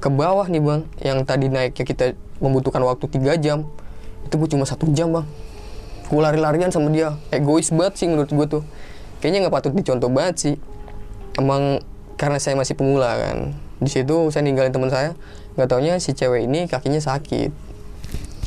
ke 0.00 0.08
bawah 0.08 0.48
nih 0.48 0.64
bang. 0.64 0.80
Yang 1.04 1.18
tadi 1.28 1.46
naiknya 1.52 1.84
kita 1.84 2.06
membutuhkan 2.40 2.80
waktu 2.80 3.04
3 3.12 3.36
jam 3.44 3.68
itu 4.24 4.34
gue 4.40 4.48
cuma 4.56 4.64
satu 4.64 4.88
jam 4.96 5.12
bang. 5.12 5.28
Gue 6.08 6.20
lari-larian 6.24 6.72
sama 6.72 6.88
dia. 6.88 7.12
Egois 7.28 7.68
banget 7.68 8.00
sih 8.00 8.08
menurut 8.08 8.32
gue 8.32 8.46
tuh. 8.48 8.64
Kayaknya 9.20 9.44
nggak 9.44 9.54
patut 9.60 9.72
dicontoh 9.76 10.08
banget 10.08 10.34
sih. 10.40 10.54
Emang 11.36 11.84
karena 12.16 12.40
saya 12.40 12.56
masih 12.56 12.72
pemula 12.72 13.20
kan. 13.20 13.52
Di 13.84 13.92
situ 13.92 14.32
saya 14.32 14.48
ninggalin 14.48 14.72
teman 14.72 14.88
saya. 14.88 15.12
Nggak 15.60 15.68
taunya 15.76 16.00
si 16.00 16.16
cewek 16.16 16.48
ini 16.48 16.64
kakinya 16.72 17.04
sakit. 17.04 17.52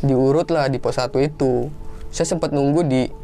Diurut 0.01 0.49
lah 0.49 0.65
di 0.65 0.82
pos 0.82 0.97
1 0.97 1.13
itu. 1.21 1.69
Saya 2.10 2.25
sempat 2.25 2.49
nunggu 2.49 2.82
di 2.89 3.21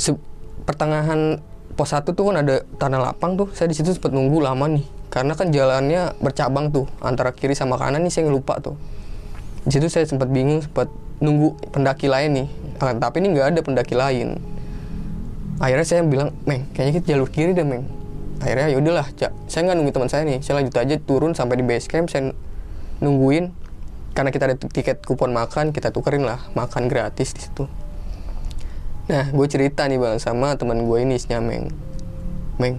se- 0.00 0.16
pertengahan 0.64 1.44
pos 1.76 1.92
1 1.92 2.16
tuh 2.16 2.32
kan 2.32 2.40
ada 2.40 2.64
tanah 2.80 3.12
lapang 3.12 3.36
tuh. 3.36 3.52
Saya 3.52 3.68
di 3.68 3.76
situ 3.76 3.92
sempat 3.92 4.10
nunggu 4.16 4.40
lama 4.40 4.64
nih. 4.66 4.84
Karena 5.12 5.36
kan 5.36 5.52
jalannya 5.52 6.16
bercabang 6.22 6.72
tuh 6.72 6.86
antara 7.04 7.34
kiri 7.36 7.52
sama 7.52 7.76
kanan 7.76 8.00
nih 8.06 8.12
saya 8.14 8.32
lupa 8.32 8.56
tuh. 8.62 8.78
Di 9.66 9.76
situ 9.76 9.92
saya 9.92 10.08
sempat 10.08 10.32
bingung 10.32 10.64
sempat 10.64 10.88
nunggu 11.20 11.58
pendaki 11.74 12.08
lain 12.08 12.30
nih. 12.32 12.48
Ah, 12.80 12.96
tapi 12.96 13.20
ini 13.20 13.36
nggak 13.36 13.46
ada 13.52 13.60
pendaki 13.60 13.92
lain. 13.92 14.40
Akhirnya 15.60 15.84
saya 15.84 16.00
bilang 16.06 16.32
meng 16.48 16.64
kayaknya 16.72 16.92
kita 16.96 17.06
jalur 17.12 17.28
kiri 17.28 17.52
deh 17.52 17.66
meng. 17.66 17.84
Akhirnya 18.40 18.72
ya 18.72 18.80
udahlah 18.80 19.04
saya 19.50 19.60
nggak 19.68 19.76
nunggu 19.76 19.92
teman 19.92 20.08
saya 20.08 20.22
nih. 20.24 20.40
Saya 20.40 20.64
lanjut 20.64 20.74
aja 20.78 20.94
turun 20.96 21.36
sampai 21.36 21.60
di 21.60 21.64
base 21.66 21.90
camp 21.90 22.08
saya 22.08 22.32
nungguin. 23.04 23.52
Karena 24.16 24.30
kita 24.32 24.48
ada 24.48 24.56
tiket 24.56 25.04
kupon 25.04 25.30
makan 25.30 25.70
kita 25.70 25.92
tukerin 25.92 26.26
lah 26.26 26.38
makan 26.58 26.90
gratis 26.90 27.30
di 27.30 27.46
situ 27.46 27.89
nah 29.10 29.26
gue 29.26 29.46
cerita 29.50 29.90
nih 29.90 29.98
bang 29.98 30.22
sama 30.22 30.54
teman 30.54 30.86
gue 30.86 30.98
ini 31.02 31.18
si 31.18 31.26
Nyameng. 31.34 31.66
Meng 32.62 32.78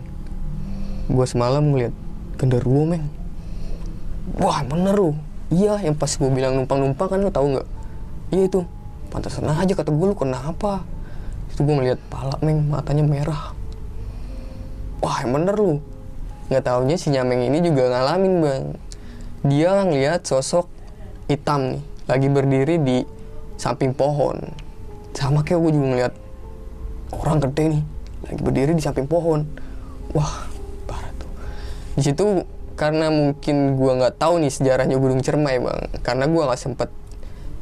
gue 1.11 1.25
semalam 1.27 1.59
ngeliat 1.59 1.91
genderuwo 2.39 2.87
meng. 2.87 3.03
Wah 4.39 4.63
bener 4.63 4.95
lu 4.95 5.11
iya 5.51 5.75
yang 5.83 5.99
pas 5.99 6.07
gue 6.07 6.31
bilang 6.31 6.55
numpang-numpang 6.55 7.11
kan 7.11 7.19
lu 7.19 7.27
tahu 7.27 7.59
nggak? 7.59 7.67
Iya 8.31 8.47
itu. 8.47 8.63
Pantasan 9.11 9.51
aja 9.51 9.75
kata 9.75 9.91
gue 9.91 10.07
lu 10.07 10.15
kenapa? 10.15 10.87
Itu 11.51 11.67
gue 11.67 11.75
ngeliat 11.75 11.99
pala 12.07 12.39
meng 12.39 12.63
matanya 12.71 13.03
merah. 13.03 13.51
Wah 15.03 15.19
yang 15.19 15.35
bener 15.35 15.59
lu 15.59 15.83
nggak 16.47 16.63
taunya 16.63 16.95
si 16.95 17.11
nyameng 17.11 17.43
ini 17.43 17.59
juga 17.59 17.91
ngalamin 17.91 18.33
bang. 18.39 18.63
Dia 19.51 19.83
ngeliat 19.83 20.23
sosok 20.23 20.71
hitam 21.27 21.75
nih 21.75 21.83
lagi 22.07 22.27
berdiri 22.31 22.75
di 22.79 22.97
samping 23.59 23.91
pohon. 23.91 24.39
Sama 25.11 25.43
kayak 25.43 25.59
gue 25.59 25.71
juga 25.75 25.87
ngeliat 25.91 26.13
orang 27.15 27.43
gede 27.43 27.63
nih 27.77 27.83
lagi 28.27 28.41
berdiri 28.41 28.71
di 28.75 28.83
samping 28.83 29.07
pohon. 29.07 29.43
Wah 30.15 30.47
parah 30.87 31.11
tuh. 31.19 31.31
Di 31.99 32.01
situ 32.11 32.43
karena 32.79 33.11
mungkin 33.11 33.75
gua 33.75 33.99
nggak 33.99 34.15
tahu 34.17 34.41
nih 34.41 34.51
sejarahnya 34.51 34.95
Gunung 34.99 35.19
Cermai 35.23 35.59
bang. 35.59 35.79
Karena 36.03 36.25
gua 36.27 36.51
nggak 36.51 36.61
sempet 36.61 36.89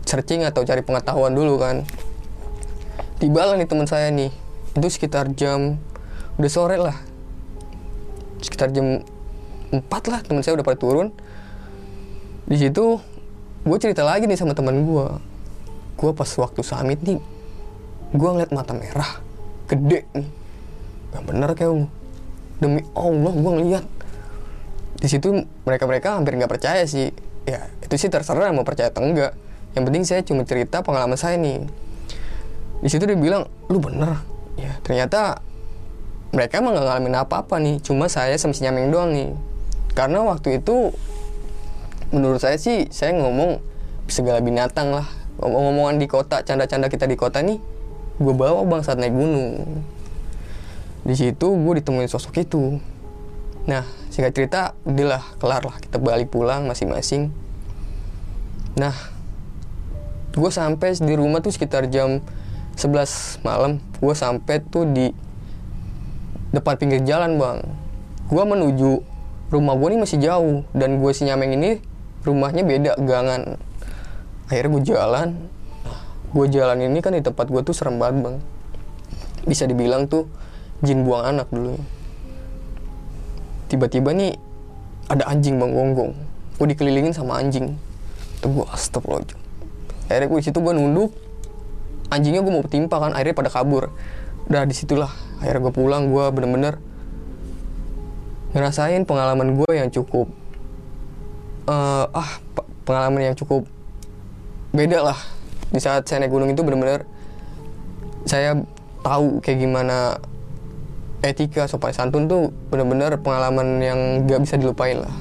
searching 0.06 0.46
atau 0.46 0.62
cari 0.66 0.82
pengetahuan 0.86 1.34
dulu 1.34 1.58
kan. 1.62 1.86
Tiba 3.20 3.46
lah 3.46 3.56
nih 3.60 3.68
teman 3.68 3.86
saya 3.90 4.10
nih 4.14 4.32
itu 4.78 4.88
sekitar 4.88 5.34
jam 5.34 5.82
udah 6.40 6.52
sore 6.52 6.78
lah. 6.80 6.98
Sekitar 8.40 8.72
jam 8.72 9.04
4 9.70 9.84
lah 10.10 10.20
teman 10.24 10.42
saya 10.42 10.56
udah 10.56 10.66
pada 10.66 10.80
turun. 10.80 11.12
Di 12.50 12.58
situ 12.58 12.98
gue 13.60 13.78
cerita 13.78 14.08
lagi 14.08 14.24
nih 14.24 14.40
sama 14.40 14.56
teman 14.56 14.88
gue 14.88 15.08
gue 16.00 16.12
pas 16.16 16.32
waktu 16.40 16.64
summit 16.64 17.00
nih 17.04 17.20
gue 18.16 18.30
ngeliat 18.32 18.56
mata 18.56 18.72
merah 18.72 19.20
gede. 19.70 20.10
Nih 20.18 20.30
gak 21.10 21.24
bener 21.26 21.50
kayak 21.58 21.90
demi 22.62 22.82
Allah 22.94 23.34
gue 23.34 23.52
ngeliat. 23.62 23.86
Di 25.00 25.08
situ 25.08 25.32
mereka 25.64 25.88
mereka 25.88 26.18
hampir 26.18 26.36
nggak 26.36 26.52
percaya 26.52 26.84
sih. 26.86 27.10
Ya 27.48 27.72
itu 27.82 27.96
sih 27.96 28.12
terserah 28.12 28.52
mau 28.52 28.68
percaya 28.68 28.92
atau 28.92 29.02
enggak 29.02 29.34
yang 29.78 29.86
penting 29.86 30.04
saya 30.06 30.22
cuma 30.26 30.44
cerita 30.44 30.82
pengalaman 30.82 31.16
saya 31.16 31.38
nih. 31.38 31.66
Di 32.84 32.90
situ 32.90 33.06
dia 33.06 33.16
bilang 33.16 33.48
lu 33.72 33.80
bener. 33.80 34.22
Ya 34.60 34.76
ternyata 34.84 35.40
mereka 36.36 36.62
emang 36.62 36.76
nggak 36.78 36.86
ngalamin 36.86 37.16
apa-apa 37.16 37.56
nih. 37.58 37.80
Cuma 37.82 38.12
saya 38.12 38.36
sama 38.36 38.54
si 38.54 38.66
nyameng 38.66 38.92
doang 38.92 39.14
nih. 39.16 39.32
Karena 39.96 40.26
waktu 40.26 40.62
itu 40.62 40.94
menurut 42.10 42.42
saya 42.42 42.58
sih 42.60 42.90
saya 42.92 43.16
ngomong 43.18 43.62
segala 44.12 44.44
binatang 44.44 44.94
lah. 44.94 45.08
Ngomong-ngomongan 45.40 45.96
di 46.04 46.08
kota 46.12 46.44
canda-canda 46.44 46.92
kita 46.92 47.08
di 47.08 47.16
kota 47.16 47.40
nih 47.40 47.79
gue 48.20 48.34
bawa 48.36 48.68
bang 48.68 48.82
saat 48.84 49.00
naik 49.00 49.16
gunung. 49.16 49.84
Di 51.08 51.16
situ 51.16 51.48
gue 51.48 51.74
ditemuin 51.80 52.12
sosok 52.12 52.44
itu. 52.44 52.78
Nah 53.64 53.88
singkat 54.12 54.36
cerita 54.36 54.76
udahlah 54.84 55.24
kelar 55.40 55.64
lah 55.64 55.80
kita 55.80 55.98
balik 55.98 56.28
pulang 56.28 56.68
masing-masing. 56.68 57.32
Nah 58.76 58.92
gue 60.36 60.52
sampai 60.52 61.00
di 61.00 61.14
rumah 61.16 61.40
tuh 61.40 61.56
sekitar 61.56 61.88
jam 61.88 62.20
11 62.76 63.40
malam. 63.48 63.80
Gue 64.04 64.12
sampai 64.12 64.60
tuh 64.68 64.84
di 64.84 65.16
depan 66.52 66.76
pinggir 66.76 67.00
jalan 67.08 67.40
bang. 67.40 67.60
Gue 68.28 68.44
menuju 68.44 68.92
rumah 69.50 69.80
gue 69.80 69.88
nih 69.96 70.00
masih 70.04 70.20
jauh. 70.20 70.68
Dan 70.76 71.00
gue 71.00 71.12
si 71.16 71.24
nyameng 71.24 71.56
ini 71.56 71.80
rumahnya 72.28 72.68
beda 72.68 73.00
gangan. 73.00 73.56
Akhirnya 74.52 74.70
gue 74.76 74.84
jalan 74.84 75.28
gue 76.30 76.46
jalan 76.50 76.86
ini 76.86 77.00
kan 77.02 77.14
di 77.16 77.24
tempat 77.26 77.50
gue 77.50 77.62
tuh 77.66 77.74
serem 77.74 77.98
banget 77.98 78.26
bang. 78.26 78.38
Bisa 79.48 79.66
dibilang 79.66 80.06
tuh 80.06 80.30
jin 80.86 81.04
buang 81.04 81.26
anak 81.26 81.50
dulu. 81.50 81.78
Tiba-tiba 83.70 84.14
nih 84.14 84.38
ada 85.10 85.26
anjing 85.30 85.58
bang 85.58 85.72
gonggong 85.74 86.14
gue 86.60 86.68
dikelilingin 86.76 87.16
sama 87.16 87.40
anjing. 87.40 87.78
Tuh 88.44 88.50
gue 88.52 88.66
astagfirullahaladzim. 88.70 89.40
Akhirnya 90.10 90.28
gue 90.28 90.40
situ 90.42 90.60
gue 90.60 90.74
nunduk. 90.76 91.12
Anjingnya 92.10 92.42
gue 92.42 92.54
mau 92.54 92.66
timpa 92.66 92.98
kan 92.98 93.14
akhirnya 93.14 93.36
pada 93.38 93.50
kabur. 93.54 93.94
Udah 94.50 94.66
di 94.66 94.74
situlah 94.74 95.14
akhirnya 95.40 95.70
gue 95.70 95.74
pulang 95.74 96.12
gue 96.12 96.26
bener-bener 96.36 96.82
ngerasain 98.50 99.06
pengalaman 99.06 99.56
gue 99.56 99.72
yang 99.78 99.94
cukup 99.94 100.26
eh, 101.70 102.06
ah 102.10 102.32
pe- 102.58 102.70
pengalaman 102.82 103.32
yang 103.32 103.38
cukup 103.38 103.70
beda 104.74 105.06
lah 105.06 105.20
di 105.70 105.80
saat 105.80 106.06
saya 106.06 106.26
naik 106.26 106.34
gunung 106.34 106.50
itu 106.50 106.62
bener-bener 106.62 107.06
saya 108.26 108.58
tahu 109.00 109.40
kayak 109.40 109.58
gimana 109.60 110.18
etika 111.20 111.68
sopan 111.68 111.92
santun 111.92 112.26
tuh 112.26 112.50
bener-bener 112.68 113.20
pengalaman 113.20 113.80
yang 113.80 114.00
gak 114.26 114.42
bisa 114.44 114.56
dilupain 114.56 115.00
lah 115.00 115.14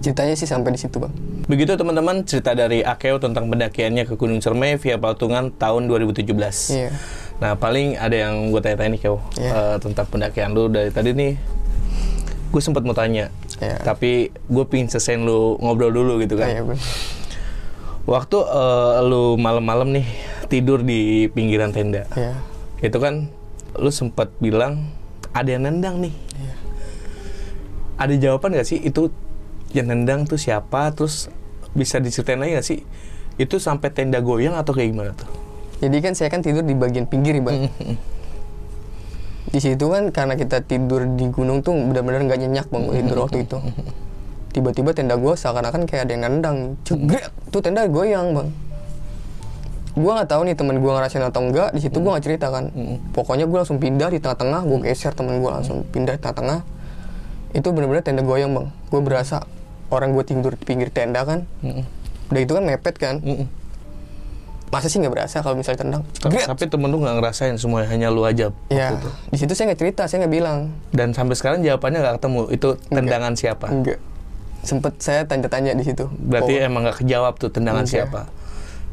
ceritanya 0.00 0.34
sih 0.38 0.46
sampai 0.46 0.70
di 0.70 0.80
situ 0.80 1.02
bang 1.02 1.14
Begitu 1.46 1.78
teman-teman 1.78 2.26
cerita 2.26 2.58
dari 2.58 2.82
Akeo 2.82 3.22
tentang 3.22 3.46
pendakiannya 3.46 4.02
ke 4.02 4.18
Gunung 4.18 4.42
Cermai 4.42 4.74
via 4.82 4.98
Patungan 4.98 5.54
tahun 5.54 5.86
2017. 5.86 6.26
Iya. 6.74 6.90
Nah 7.38 7.54
paling 7.54 7.94
ada 7.94 8.18
yang 8.18 8.50
gue 8.50 8.58
tanya-tanya 8.58 8.98
nih 8.98 9.00
Keo 9.06 9.22
Iya. 9.38 9.50
eh, 9.54 9.76
tentang 9.78 10.10
pendakian 10.10 10.50
lu 10.50 10.66
dari 10.66 10.90
tadi 10.90 11.14
nih. 11.14 11.38
Gue 12.50 12.58
sempat 12.58 12.82
mau 12.82 12.98
tanya, 12.98 13.30
Iya. 13.62 13.78
tapi 13.78 14.34
gue 14.34 14.64
pingin 14.66 14.90
selesaiin 14.90 15.22
lu 15.22 15.54
ngobrol 15.62 15.94
dulu 15.94 16.18
gitu 16.18 16.34
kan. 16.34 16.50
Iya, 16.50 16.66
Bang. 16.66 16.78
Waktu 18.06 18.38
eh, 18.38 18.94
lu 19.02 19.34
malam-malam 19.34 19.90
nih 19.90 20.06
tidur 20.46 20.80
di 20.80 21.26
pinggiran 21.26 21.74
tenda, 21.74 22.06
Iya. 22.14 22.38
itu 22.78 22.98
kan 23.02 23.26
lu 23.74 23.90
sempat 23.90 24.30
bilang 24.38 24.86
ada 25.34 25.50
yang 25.50 25.66
nendang 25.66 25.98
nih. 25.98 26.14
Iya. 26.38 26.54
Ada 27.98 28.14
jawaban 28.16 28.54
gak 28.54 28.68
sih 28.68 28.78
itu 28.78 29.10
yang 29.74 29.90
nendang 29.90 30.22
tuh 30.24 30.38
siapa? 30.38 30.94
Terus 30.94 31.26
bisa 31.74 31.98
diceritain 31.98 32.38
lagi 32.38 32.52
gak 32.54 32.66
sih? 32.66 32.78
Itu 33.36 33.58
sampai 33.58 33.90
tenda 33.90 34.22
goyang 34.22 34.54
atau 34.54 34.70
kayak 34.70 34.94
gimana 34.94 35.10
tuh? 35.12 35.26
Jadi 35.82 35.96
kan 36.00 36.14
saya 36.14 36.30
kan 36.30 36.40
tidur 36.40 36.64
di 36.64 36.72
bagian 36.72 37.04
pinggir, 37.04 37.36
bang. 37.42 37.68
Di 39.46 39.58
situ 39.60 39.84
kan 39.88 40.08
karena 40.08 40.34
kita 40.34 40.64
tidur 40.64 41.04
di 41.04 41.28
gunung 41.28 41.60
tuh 41.60 41.74
benar-benar 41.74 42.24
nggak 42.24 42.38
nyenyak 42.38 42.66
bang 42.70 42.84
tidur 42.86 43.16
waktu 43.26 43.44
itu. 43.44 43.58
Tiba-tiba 44.56 44.96
tenda 44.96 45.20
gue 45.20 45.36
seakan-akan 45.36 45.84
kayak 45.84 46.08
ada 46.08 46.12
yang 46.16 46.22
nendang. 46.24 46.80
Jegret 46.88 47.28
tuh 47.52 47.60
tenda 47.60 47.84
goyang 47.84 48.32
bang. 48.32 48.48
Gue 49.92 50.12
nggak 50.16 50.32
tahu 50.32 50.48
nih 50.48 50.56
temen 50.56 50.80
gue 50.80 50.92
ngerasain 50.96 51.20
atau 51.20 51.44
enggak 51.44 51.76
di 51.76 51.80
situ 51.84 52.00
gue 52.00 52.08
nggak 52.08 52.24
cerita 52.24 52.48
kan. 52.48 52.72
Pokoknya 53.12 53.44
gue 53.44 53.58
langsung 53.60 53.76
pindah 53.76 54.08
di 54.08 54.16
tengah-tengah 54.16 54.64
gue 54.64 54.78
geser 54.88 55.12
temen 55.12 55.44
gue 55.44 55.50
langsung 55.52 55.84
pindah 55.92 56.16
di 56.16 56.20
tengah-tengah. 56.24 56.64
Itu 57.52 57.68
bener-bener 57.76 58.00
tenda 58.00 58.24
goyang 58.24 58.56
bang. 58.56 58.66
Gue 58.88 59.00
berasa 59.04 59.44
orang 59.92 60.16
gue 60.16 60.24
tidur 60.24 60.56
di 60.56 60.64
pinggir 60.64 60.88
tenda 60.88 61.20
kan. 61.28 61.44
Udah 62.32 62.40
itu 62.40 62.52
kan 62.56 62.64
mepet 62.64 62.96
kan. 62.96 63.20
Mm-mm. 63.20 63.48
masa 64.66 64.90
sih 64.90 64.98
nggak 64.98 65.14
berasa 65.14 65.46
kalau 65.46 65.54
misalnya 65.54 65.78
tendang? 65.78 66.02
Tapi, 66.18 66.42
tapi 66.42 66.64
temen 66.66 66.90
lu 66.90 66.98
nggak 66.98 67.22
ngerasain 67.22 67.54
semuanya 67.54 67.86
hanya 67.86 68.10
lu 68.10 68.26
aja 68.26 68.50
ya 68.66 68.98
di 69.30 69.38
situ 69.38 69.54
saya 69.54 69.70
nggak 69.70 69.78
cerita 69.78 70.02
saya 70.10 70.26
nggak 70.26 70.34
bilang. 70.34 70.74
Dan 70.90 71.14
sampai 71.14 71.38
sekarang 71.38 71.62
jawabannya 71.62 72.02
nggak 72.02 72.14
ketemu. 72.18 72.40
Itu 72.50 72.68
tendangan 72.90 73.32
siapa? 73.38 73.70
enggak 73.70 74.15
sempet 74.66 74.98
saya 74.98 75.22
tanya-tanya 75.22 75.72
di 75.72 75.82
situ 75.82 76.10
Berarti 76.12 76.58
Oh, 76.58 76.66
emang 76.66 76.82
nggak 76.82 77.00
kejawab 77.00 77.38
tuh 77.38 77.48
tendangan 77.48 77.82
Enggak. 77.82 78.10
siapa. 78.10 78.22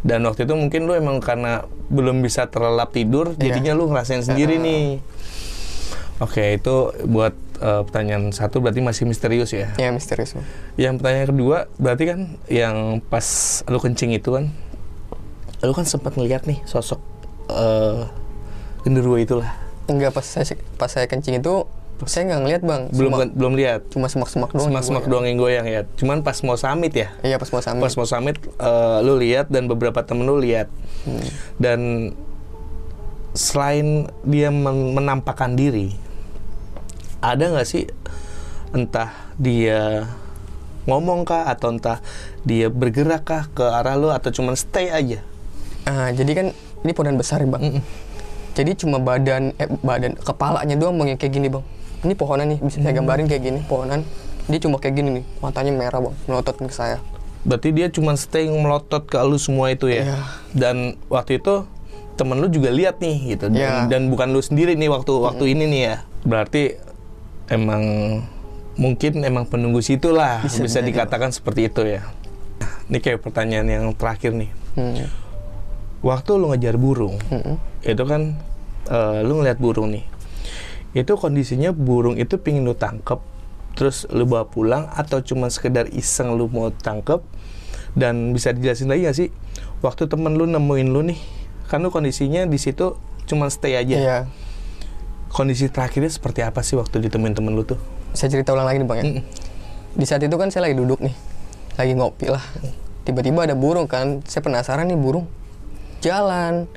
Dan 0.04 0.24
waktu 0.24 0.44
itu 0.44 0.54
mungkin 0.54 0.84
lu 0.84 0.94
emang 0.94 1.18
karena 1.18 1.64
belum 1.88 2.20
bisa 2.20 2.46
terlelap 2.46 2.92
tidur, 2.92 3.34
Iya. 3.34 3.50
jadinya 3.50 3.72
lu 3.74 3.88
ngerasain 3.88 4.20
sendiri 4.22 4.60
nih. 4.60 5.00
Oke, 6.20 6.56
itu 6.56 6.76
buat 7.06 7.32
eh, 7.58 7.82
pertanyaan 7.84 8.30
satu 8.30 8.60
berarti 8.60 8.80
masih 8.80 9.04
misterius 9.04 9.50
ya. 9.50 9.72
ya 9.76 9.90
misterius 9.90 10.36
Bang. 10.36 10.46
Yang 10.76 10.94
pertanyaan 11.00 11.28
kedua 11.30 11.58
berarti 11.76 12.04
kan 12.06 12.20
yang 12.48 12.76
pas 13.02 13.26
lu 13.66 13.80
kencing 13.80 14.12
itu 14.12 14.30
kan, 14.30 14.52
lu 15.62 15.72
kan 15.72 15.84
sempat 15.84 16.14
ngeliat 16.14 16.44
nih 16.44 16.60
sosok 16.64 17.00
eh 17.50 18.04
genderuwo 18.82 19.16
itulah. 19.16 19.56
enggak 19.84 20.12
pas 20.12 20.24
saya 20.24 20.44
pas 20.76 20.88
saya 20.88 21.08
kencing 21.08 21.40
itu 21.40 21.64
saya 22.04 22.24
nggak 22.28 22.42
ngeliat 22.42 22.62
bang 22.62 22.82
Belum 22.92 23.12
Semak- 23.14 23.34
belum 23.34 23.54
lihat. 23.56 23.80
cuma 23.88 24.08
semak-semak 24.08 24.50
doang 24.52 24.68
Semak-semak 24.68 25.04
yang 25.04 25.12
doang 25.12 25.26
yang 25.26 25.38
goyang 25.38 25.66
ya. 25.66 25.82
Cuman 25.96 26.20
pas 26.20 26.36
mau 26.42 26.56
summit 26.56 26.92
ya. 26.92 27.08
iya 27.22 27.38
pas 27.38 27.48
mau 27.48 27.60
sambil 27.60 27.82
Pas 27.82 27.94
mau 27.94 28.04
summit 28.04 28.36
eh, 28.40 28.98
lu 29.02 29.16
lihat 29.16 29.48
dan 29.48 29.66
beberapa 29.66 30.02
temen 30.02 30.24
lu 30.24 30.36
lihat. 30.38 30.68
Hmm. 31.04 31.24
Dan 31.56 31.80
selain 33.32 33.88
dia 34.22 34.50
men- 34.50 34.94
menampakkan 34.94 35.54
diri, 35.54 35.90
ada 37.18 37.50
nggak 37.50 37.66
sih 37.66 37.90
entah 38.70 39.10
dia 39.36 40.06
ngomong 40.84 41.24
kah 41.24 41.48
atau 41.48 41.72
entah 41.72 41.98
dia 42.44 42.68
bergerak 42.68 43.24
kah 43.24 43.44
ke 43.48 43.64
arah 43.64 43.96
lu 43.96 44.12
atau 44.12 44.30
cuman 44.30 44.54
stay 44.54 44.92
aja? 44.92 45.24
Ah, 45.84 46.12
jadi 46.12 46.32
kan 46.34 46.48
ini 46.84 46.92
pohon 46.92 47.16
besar 47.16 47.40
ya 47.40 47.48
bang. 47.48 47.64
Mm-mm. 47.74 47.84
Jadi 48.54 48.78
cuma 48.78 49.02
badan, 49.02 49.50
eh, 49.58 49.66
badan, 49.82 50.14
kepalanya 50.16 50.76
doang 50.76 50.94
bang 50.96 51.16
yang 51.16 51.20
kayak 51.20 51.34
gini 51.34 51.48
bang. 51.50 51.64
Ini 52.04 52.14
pohonan 52.14 52.48
nih, 52.48 52.60
bisa 52.60 52.78
Hmm. 52.78 52.86
saya 52.86 52.94
gambarin 52.94 53.26
kayak 53.26 53.44
gini, 53.44 53.60
pohonan. 53.64 54.04
Dia 54.44 54.60
cuma 54.60 54.76
kayak 54.76 54.94
gini 54.94 55.10
nih, 55.20 55.26
matanya 55.40 55.72
merah 55.72 56.00
bang, 56.02 56.16
melotot 56.26 56.54
ke 56.54 56.68
saya. 56.68 57.00
Berarti 57.44 57.72
dia 57.72 57.88
cuman 57.88 58.16
stay 58.16 58.48
melotot 58.48 59.04
ke 59.04 59.16
lu 59.20 59.36
semua 59.36 59.72
itu 59.72 59.88
ya. 59.88 60.04
Iya. 60.06 60.18
Dan 60.52 60.76
waktu 61.08 61.40
itu 61.40 61.64
temen 62.14 62.38
lu 62.38 62.48
juga 62.48 62.70
lihat 62.70 63.00
nih 63.00 63.36
gitu. 63.36 63.48
Dan, 63.48 63.56
Iya. 63.58 63.88
dan 63.88 64.08
bukan 64.08 64.32
lu 64.32 64.40
sendiri 64.40 64.76
nih 64.76 64.88
waktu 64.88 65.12
waktu 65.12 65.44
ini 65.50 65.64
nih 65.66 65.82
ya. 65.82 65.96
Berarti 66.24 66.76
emang 67.48 67.84
mungkin 68.74 69.22
emang 69.22 69.46
penunggu 69.46 69.80
situ 69.80 70.10
lah 70.10 70.40
bisa, 70.42 70.60
Bisa 70.62 70.80
dikatakan 70.80 71.32
seperti 71.32 71.68
itu 71.68 71.84
ya. 71.86 72.04
Ini 72.86 73.00
kayak 73.00 73.20
pertanyaan 73.22 73.68
yang 73.68 73.86
terakhir 73.94 74.32
nih. 74.32 74.52
Hmm. 74.76 75.08
Waktu 76.00 76.32
lu 76.36 76.52
ngejar 76.52 76.76
burung, 76.76 77.16
Mm-mm. 77.32 77.56
itu 77.82 78.04
kan 78.04 78.36
eh, 78.84 79.20
lu 79.24 79.40
ngeliat 79.40 79.56
burung 79.56 79.88
nih. 79.90 80.04
Itu 80.94 81.18
kondisinya 81.18 81.74
burung 81.74 82.22
itu 82.22 82.38
pingin 82.38 82.66
lu 82.66 82.78
tangkep, 82.78 83.18
terus 83.74 84.06
lu 84.14 84.30
bawa 84.30 84.46
pulang 84.46 84.90
atau 84.94 85.20
cuma 85.26 85.50
sekedar 85.50 85.90
iseng 85.90 86.38
lu 86.38 86.46
mau 86.50 86.70
tangkep 86.70 87.22
dan 87.98 88.34
bisa 88.34 88.54
dijelasin 88.54 88.90
lagi 88.90 89.02
gak 89.06 89.18
sih 89.18 89.30
waktu 89.82 90.10
temen 90.10 90.34
lu 90.34 90.46
nemuin 90.50 90.90
lu 90.90 91.02
nih 91.06 91.20
kan 91.70 91.82
lu 91.82 91.90
kondisinya 91.94 92.46
di 92.46 92.58
situ 92.58 92.98
cuma 93.26 93.50
stay 93.50 93.78
aja 93.78 93.96
Iya. 93.98 94.18
kondisi 95.30 95.70
terakhirnya 95.70 96.10
seperti 96.10 96.46
apa 96.46 96.62
sih 96.62 96.78
waktu 96.78 97.02
ditemuin 97.10 97.34
temen 97.38 97.54
lu 97.54 97.66
tuh 97.66 97.78
Saya 98.14 98.30
cerita 98.30 98.54
ulang 98.54 98.70
lagi 98.70 98.78
nih 98.78 98.86
bang 98.86 98.98
ya. 99.02 99.06
Mm-mm. 99.10 99.24
Di 99.98 100.06
saat 100.06 100.22
itu 100.22 100.38
kan 100.38 100.54
saya 100.54 100.70
lagi 100.70 100.78
duduk 100.78 101.02
nih, 101.02 101.18
lagi 101.82 101.94
ngopi 101.98 102.30
lah. 102.30 102.46
Tiba-tiba 103.10 103.50
ada 103.50 103.58
burung 103.58 103.90
kan, 103.90 104.22
saya 104.30 104.46
penasaran 104.46 104.86
nih 104.86 104.98
burung. 105.02 105.26
Jalan. 105.98 106.70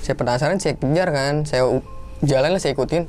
Saya 0.00 0.16
penasaran, 0.16 0.56
saya 0.56 0.80
kejar 0.80 1.12
kan. 1.12 1.44
Saya 1.44 1.68
jalan 2.24 2.56
lah 2.56 2.60
saya 2.60 2.72
ikutin. 2.72 3.04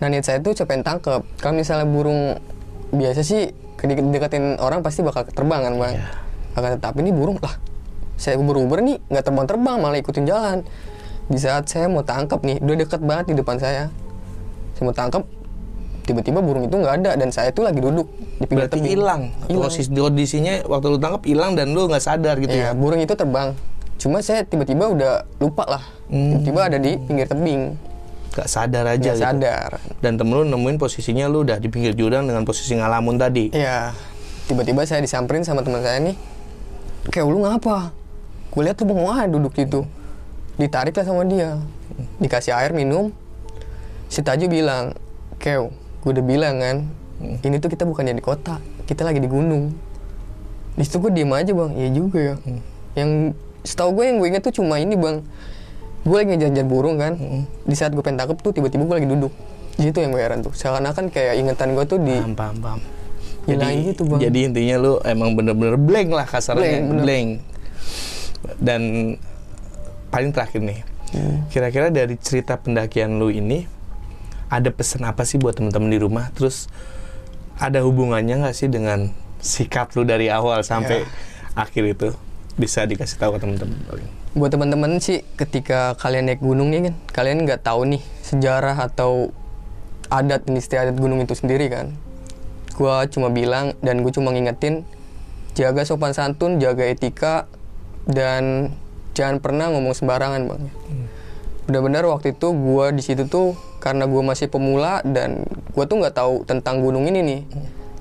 Nah 0.00 0.06
niat 0.08 0.24
saya 0.24 0.40
tuh 0.40 0.56
saya 0.56 0.66
pengen 0.66 0.84
tangkep. 0.84 1.22
Kalau 1.38 1.54
misalnya 1.54 1.84
burung 1.84 2.40
biasa 2.90 3.20
sih 3.20 3.52
deketin 3.80 4.56
orang 4.60 4.80
pasti 4.80 5.04
bakal 5.04 5.28
terbang 5.28 5.60
kan 5.60 5.74
bang. 5.76 5.94
Iya. 6.00 6.08
Akan 6.56 6.70
tetapi 6.80 6.98
ini 7.04 7.12
burung 7.12 7.36
lah. 7.40 7.54
Saya 8.16 8.36
uber-uber 8.36 8.80
nih 8.84 8.96
nggak 9.08 9.24
terbang-terbang 9.24 9.76
malah 9.80 9.96
ikutin 10.00 10.24
jalan. 10.28 10.58
Di 11.30 11.38
saat 11.38 11.70
saya 11.70 11.86
mau 11.86 12.02
tangkap 12.02 12.42
nih, 12.42 12.58
udah 12.58 12.74
deket 12.74 13.00
banget 13.06 13.30
di 13.30 13.34
depan 13.38 13.54
saya. 13.62 13.86
Saya 14.74 14.82
mau 14.82 14.96
tangkap, 14.96 15.22
tiba-tiba 16.02 16.42
burung 16.42 16.66
itu 16.66 16.74
nggak 16.74 16.94
ada 17.00 17.10
dan 17.14 17.30
saya 17.30 17.54
tuh 17.54 17.70
lagi 17.70 17.78
duduk 17.78 18.10
di 18.42 18.44
pinggir 18.50 18.66
berarti 18.66 18.82
tebing. 18.82 18.92
hilang 18.98 19.22
kondisinya 20.10 20.54
waktu 20.66 20.86
lu 20.90 20.98
tangkep 20.98 21.22
hilang 21.22 21.54
dan 21.54 21.70
lu 21.70 21.86
nggak 21.86 22.02
sadar 22.02 22.34
gitu 22.42 22.50
Iya, 22.50 22.74
ya 22.74 22.76
burung 22.76 22.98
itu 22.98 23.14
terbang. 23.14 23.54
Cuma 24.00 24.24
saya 24.24 24.42
tiba-tiba 24.42 24.90
udah 24.90 25.28
lupa 25.38 25.68
lah. 25.68 25.82
Hmm. 26.10 26.34
Tiba-tiba 26.34 26.60
ada 26.66 26.78
di 26.80 26.98
pinggir 26.98 27.28
tebing. 27.30 27.78
Nggak 28.30 28.46
sadar 28.46 28.84
aja 28.86 28.98
Nggak 29.00 29.16
gitu. 29.16 29.26
sadar. 29.26 29.70
dan 29.98 30.12
temen 30.14 30.32
lu 30.32 30.44
nemuin 30.46 30.78
posisinya 30.78 31.26
lu 31.26 31.42
udah 31.42 31.58
di 31.58 31.66
pinggir 31.66 31.92
jurang 31.92 32.24
dengan 32.24 32.46
posisi 32.46 32.74
ngalamun 32.74 33.18
tadi 33.18 33.50
Iya. 33.50 33.90
Tiba-tiba 34.46 34.82
saya 34.82 34.98
disamperin 34.98 35.46
sama 35.46 35.62
teman 35.62 35.78
saya 35.78 36.02
nih. 36.02 36.18
Kayak 37.06 37.26
lu 37.26 37.46
ngapa? 37.46 37.94
Gue 38.50 38.66
lihat 38.66 38.74
tuh 38.74 38.82
bengong 38.82 39.06
duduk 39.30 39.54
situ. 39.54 39.86
Ditarik 40.58 40.90
lah 40.90 41.06
sama 41.06 41.22
dia. 41.22 41.54
Dikasih 42.18 42.58
air 42.58 42.74
minum. 42.74 43.14
Si 44.10 44.26
Taju 44.26 44.50
bilang, 44.50 44.98
Kew, 45.38 45.70
gue 46.02 46.10
udah 46.10 46.24
bilang 46.26 46.58
kan, 46.58 46.76
ini 47.46 47.62
tuh 47.62 47.70
kita 47.70 47.86
bukannya 47.86 48.10
di 48.10 48.18
kota, 48.18 48.58
kita 48.90 49.06
lagi 49.06 49.22
di 49.22 49.30
gunung. 49.30 49.70
Di 50.74 50.82
situ 50.82 50.98
gue 50.98 51.14
diem 51.14 51.30
aja 51.30 51.54
bang, 51.54 51.70
iya 51.78 51.88
juga 51.94 52.18
ya. 52.18 52.34
Yang 52.98 53.38
setahu 53.62 53.94
gue 53.94 54.04
yang 54.10 54.16
gue 54.18 54.28
inget 54.34 54.42
tuh 54.42 54.54
cuma 54.58 54.82
ini 54.82 54.98
bang, 54.98 55.22
gue 56.00 56.16
lagi 56.16 56.28
ngejar-ngejar 56.30 56.66
burung 56.66 56.96
kan. 56.96 57.12
Di 57.62 57.74
saat 57.74 57.92
gue 57.92 58.00
pengen 58.00 58.20
tuh 58.34 58.52
tiba-tiba 58.52 58.82
gue 58.82 58.96
lagi 58.96 59.08
duduk. 59.08 59.32
Di 59.74 59.88
situ 59.88 59.98
yang 59.98 60.10
gue 60.10 60.20
heran 60.20 60.40
tuh. 60.40 60.52
Seakan-akan 60.52 61.08
kayak 61.08 61.38
ingetan 61.38 61.72
gue 61.72 61.84
tuh 61.84 61.98
di 61.98 62.14
paham 62.14 62.34
paham 62.34 62.56
paham 62.60 62.80
Hilahin 63.40 63.88
gitu, 63.88 64.04
Bang. 64.04 64.20
jadi 64.20 64.52
intinya 64.52 64.76
lu 64.76 64.92
emang 65.00 65.32
bener-bener 65.32 65.74
blank 65.74 66.12
lah 66.12 66.28
kasarnya 66.28 66.60
Blank, 66.60 66.84
bener. 66.86 67.02
blank 67.02 67.28
dan 68.60 68.82
paling 70.08 70.30
terakhir 70.30 70.60
nih 70.60 70.80
Hmm. 71.10 71.42
kira-kira 71.50 71.90
dari 71.90 72.14
cerita 72.14 72.54
pendakian 72.54 73.18
lu 73.18 73.34
ini 73.34 73.66
ada 74.46 74.70
pesan 74.70 75.02
apa 75.02 75.26
sih 75.26 75.42
buat 75.42 75.58
teman-teman 75.58 75.90
di 75.90 75.98
rumah 75.98 76.30
terus 76.30 76.70
ada 77.58 77.82
hubungannya 77.82 78.38
nggak 78.38 78.54
sih 78.54 78.70
dengan 78.70 79.10
sikap 79.42 79.90
lu 79.98 80.06
dari 80.06 80.30
awal 80.30 80.62
sampai 80.62 81.02
Ya. 81.02 81.10
akhir 81.58 81.82
itu 81.88 82.08
bisa 82.54 82.86
dikasih 82.86 83.18
tahu 83.18 83.34
ke 83.34 83.42
teman-teman 83.42 83.74
paling 83.90 84.06
buat 84.30 84.54
teman-teman 84.54 85.02
sih 85.02 85.26
ketika 85.34 85.98
kalian 85.98 86.30
naik 86.30 86.38
gunung 86.38 86.70
nih 86.70 86.86
kan 86.86 86.94
kalian 87.10 87.42
nggak 87.42 87.66
tahu 87.66 87.82
nih 87.82 88.02
sejarah 88.22 88.78
atau 88.78 89.34
adat 90.06 90.46
dan 90.46 90.54
istiadat 90.54 90.94
gunung 90.98 91.18
itu 91.18 91.34
sendiri 91.34 91.66
kan. 91.66 91.90
Gua 92.78 93.06
cuma 93.10 93.30
bilang 93.30 93.74
dan 93.82 94.06
gue 94.06 94.12
cuma 94.14 94.30
ngingetin 94.30 94.86
jaga 95.58 95.82
sopan 95.82 96.14
santun 96.14 96.62
jaga 96.62 96.86
etika 96.86 97.50
dan 98.06 98.74
jangan 99.18 99.42
pernah 99.42 99.66
ngomong 99.74 99.98
sembarangan 99.98 100.46
bang. 100.46 100.62
Benar-benar 101.66 102.06
waktu 102.06 102.34
itu 102.34 102.54
gua 102.54 102.94
di 102.94 103.02
situ 103.02 103.26
tuh 103.26 103.58
karena 103.82 104.06
gua 104.06 104.22
masih 104.22 104.46
pemula 104.46 105.02
dan 105.02 105.42
gua 105.74 105.90
tuh 105.90 105.98
nggak 106.02 106.14
tahu 106.14 106.34
tentang 106.46 106.82
gunung 106.82 107.10
ini 107.10 107.20
nih. 107.22 107.40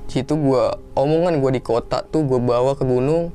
Di 0.05 0.21
situ 0.21 0.37
gua 0.37 0.77
omongan 0.93 1.41
gua 1.41 1.49
di 1.49 1.61
kota 1.61 2.05
tuh 2.05 2.21
gua 2.21 2.37
bawa 2.37 2.77
ke 2.77 2.85
gunung 2.85 3.33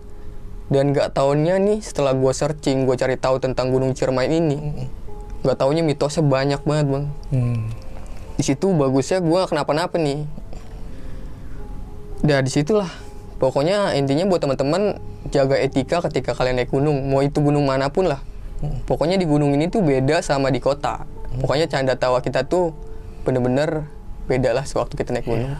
dan 0.74 0.90
nggak 0.90 1.14
taunya 1.14 1.54
nih 1.62 1.78
setelah 1.78 2.10
gua 2.18 2.34
searching 2.34 2.82
gua 2.82 2.98
cari 2.98 3.14
tahu 3.14 3.38
tentang 3.38 3.70
gunung 3.70 3.94
Ciremai 3.94 4.26
ini 4.26 4.74
nggak 5.46 5.54
taunya 5.60 5.86
mitosnya 5.86 6.26
banyak 6.26 6.60
banget 6.66 6.86
bang. 6.90 7.06
Hmm. 7.30 7.68
di 8.34 8.42
situ 8.42 8.74
bagusnya 8.74 9.22
gua 9.22 9.46
kenapa-napa 9.46 9.94
nih. 9.94 10.26
Dah 12.26 12.42
di 12.42 12.50
situlah 12.50 12.90
pokoknya 13.38 13.94
intinya 13.94 14.26
buat 14.26 14.42
teman-teman 14.42 14.98
jaga 15.30 15.54
etika 15.60 16.02
ketika 16.10 16.34
kalian 16.34 16.58
naik 16.58 16.74
gunung. 16.74 17.06
Mau 17.06 17.22
itu 17.22 17.38
gunung 17.38 17.62
mana 17.68 17.92
pun 17.92 18.10
lah. 18.10 18.18
Pokoknya 18.88 19.20
di 19.20 19.28
gunung 19.28 19.54
ini 19.54 19.70
tuh 19.70 19.84
beda 19.84 20.24
sama 20.24 20.50
di 20.50 20.58
kota. 20.58 21.06
Pokoknya 21.38 21.70
canda 21.70 21.94
tawa 21.94 22.24
kita 22.24 22.48
tuh 22.48 22.74
bener-bener 23.22 23.86
beda 24.26 24.56
lah 24.56 24.64
sewaktu 24.66 24.98
kita 24.98 25.14
naik 25.14 25.28
gunung. 25.28 25.54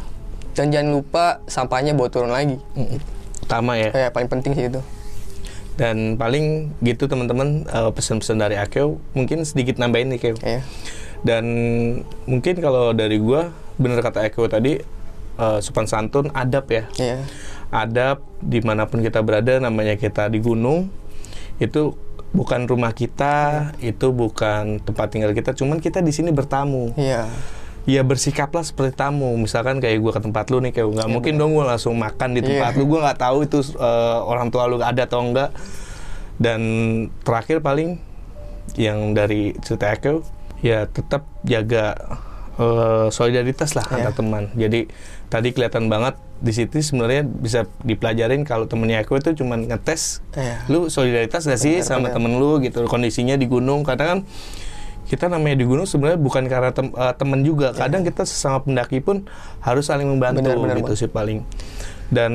Dan 0.56 0.72
jangan 0.72 0.90
lupa 0.90 1.24
sampahnya 1.46 1.92
bawa 1.92 2.08
turun 2.08 2.32
lagi. 2.32 2.56
Utama 3.44 3.76
ya. 3.76 3.92
Kayak 3.92 4.10
paling 4.16 4.30
penting 4.32 4.56
sih 4.56 4.66
itu 4.72 4.80
dan 5.74 6.14
paling 6.14 6.70
gitu 6.86 7.10
teman-teman 7.10 7.66
eh, 7.66 7.90
pesan-pesan 7.90 8.38
dari 8.38 8.56
Akeo 8.58 9.02
mungkin 9.12 9.42
sedikit 9.42 9.82
nambahin 9.82 10.14
nih 10.14 10.20
Keo 10.20 10.36
ya 10.42 10.62
dan 11.24 11.44
mungkin 12.28 12.60
kalau 12.60 12.92
dari 12.92 13.16
gua 13.16 13.48
bener 13.80 14.04
kata 14.04 14.28
Eko 14.28 14.46
tadi 14.46 14.78
eh, 15.40 15.58
sopan 15.64 15.88
santun, 15.88 16.30
adab 16.36 16.68
ya. 16.68 16.84
Iya. 17.00 17.18
Adab 17.74 18.22
di 18.38 18.60
mana 18.62 18.86
pun 18.86 19.02
kita 19.02 19.24
berada, 19.24 19.58
namanya 19.58 19.98
kita 19.98 20.30
di 20.30 20.38
gunung, 20.38 20.92
itu 21.58 21.96
bukan 22.30 22.68
rumah 22.70 22.92
kita, 22.94 23.72
itu 23.82 24.12
bukan 24.14 24.78
tempat 24.84 25.06
tinggal 25.10 25.32
kita, 25.34 25.56
cuman 25.56 25.80
kita 25.82 26.04
di 26.04 26.12
sini 26.14 26.30
bertamu. 26.30 26.94
Iya. 26.94 27.26
Ya 27.84 28.00
bersikaplah 28.00 28.64
seperti 28.64 28.96
tamu. 28.96 29.36
Misalkan 29.36 29.76
kayak 29.76 30.00
gue 30.00 30.12
ke 30.12 30.20
tempat 30.20 30.48
lu 30.48 30.58
nih, 30.58 30.72
kayak 30.72 30.88
nggak 30.88 31.08
mungkin 31.10 31.36
dong 31.36 31.52
gue 31.52 31.62
langsung 31.62 31.92
makan 31.94 32.32
di 32.32 32.40
tempat 32.40 32.72
Iya. 32.72 32.78
lu. 32.78 32.84
Gue 32.86 33.00
nggak 33.00 33.18
tahu 33.18 33.38
itu 33.44 33.58
eh, 33.76 34.18
orang 34.20 34.48
tua 34.48 34.64
lu 34.64 34.80
ada 34.80 35.04
atau 35.04 35.20
enggak. 35.20 35.52
Dan 36.34 36.60
terakhir 37.22 37.60
paling 37.60 38.00
yang 38.74 39.12
dari 39.12 39.52
cerita 39.60 39.92
Eko, 39.92 40.24
ya 40.58 40.84
tetap 40.86 41.28
jaga 41.42 41.92
eh, 42.54 43.06
solidaritas 43.10 43.74
lah 43.74 43.84
Iya. 43.84 43.94
antar 44.00 44.12
teman. 44.14 44.44
Jadi 44.54 44.88
tadi 45.26 45.48
kelihatan 45.50 45.86
banget 45.86 46.14
di 46.36 46.50
situ 46.50 46.76
sebenarnya 46.78 47.22
bisa 47.22 47.64
dipelajarin 47.80 48.42
kalau 48.42 48.64
temennya 48.64 49.00
Eko 49.00 49.16
itu 49.16 49.34
cuma 49.34 49.54
ngetes 49.54 50.24
Iya. 50.32 50.62
lu 50.68 50.88
solidaritas 50.88 51.42
gak 51.42 51.56
sih 51.56 51.78
Benar, 51.78 51.86
sama 51.86 52.00
benar. 52.06 52.14
temen 52.14 52.32
lu 52.36 52.60
gitu 52.60 52.84
kondisinya 52.84 53.34
di 53.34 53.44
gunung 53.44 53.80
kadang 53.80 54.08
kan 54.08 54.18
kita 55.04 55.28
namanya 55.28 55.60
di 55.60 55.66
gunung 55.68 55.84
sebenarnya 55.84 56.18
bukan 56.20 56.44
karena 56.48 56.70
tem, 56.72 56.88
eh, 56.90 57.14
temen 57.14 57.40
juga. 57.44 57.76
Kadang 57.76 58.02
kita 58.02 58.24
sesama 58.24 58.64
pendaki 58.64 59.04
pun 59.04 59.28
harus 59.60 59.88
saling 59.88 60.08
membantu 60.08 60.44
Benar, 60.44 60.58
benar, 60.60 60.76
gitu 60.80 60.94
sih 61.06 61.10
paling. 61.10 61.44
Dan 62.08 62.32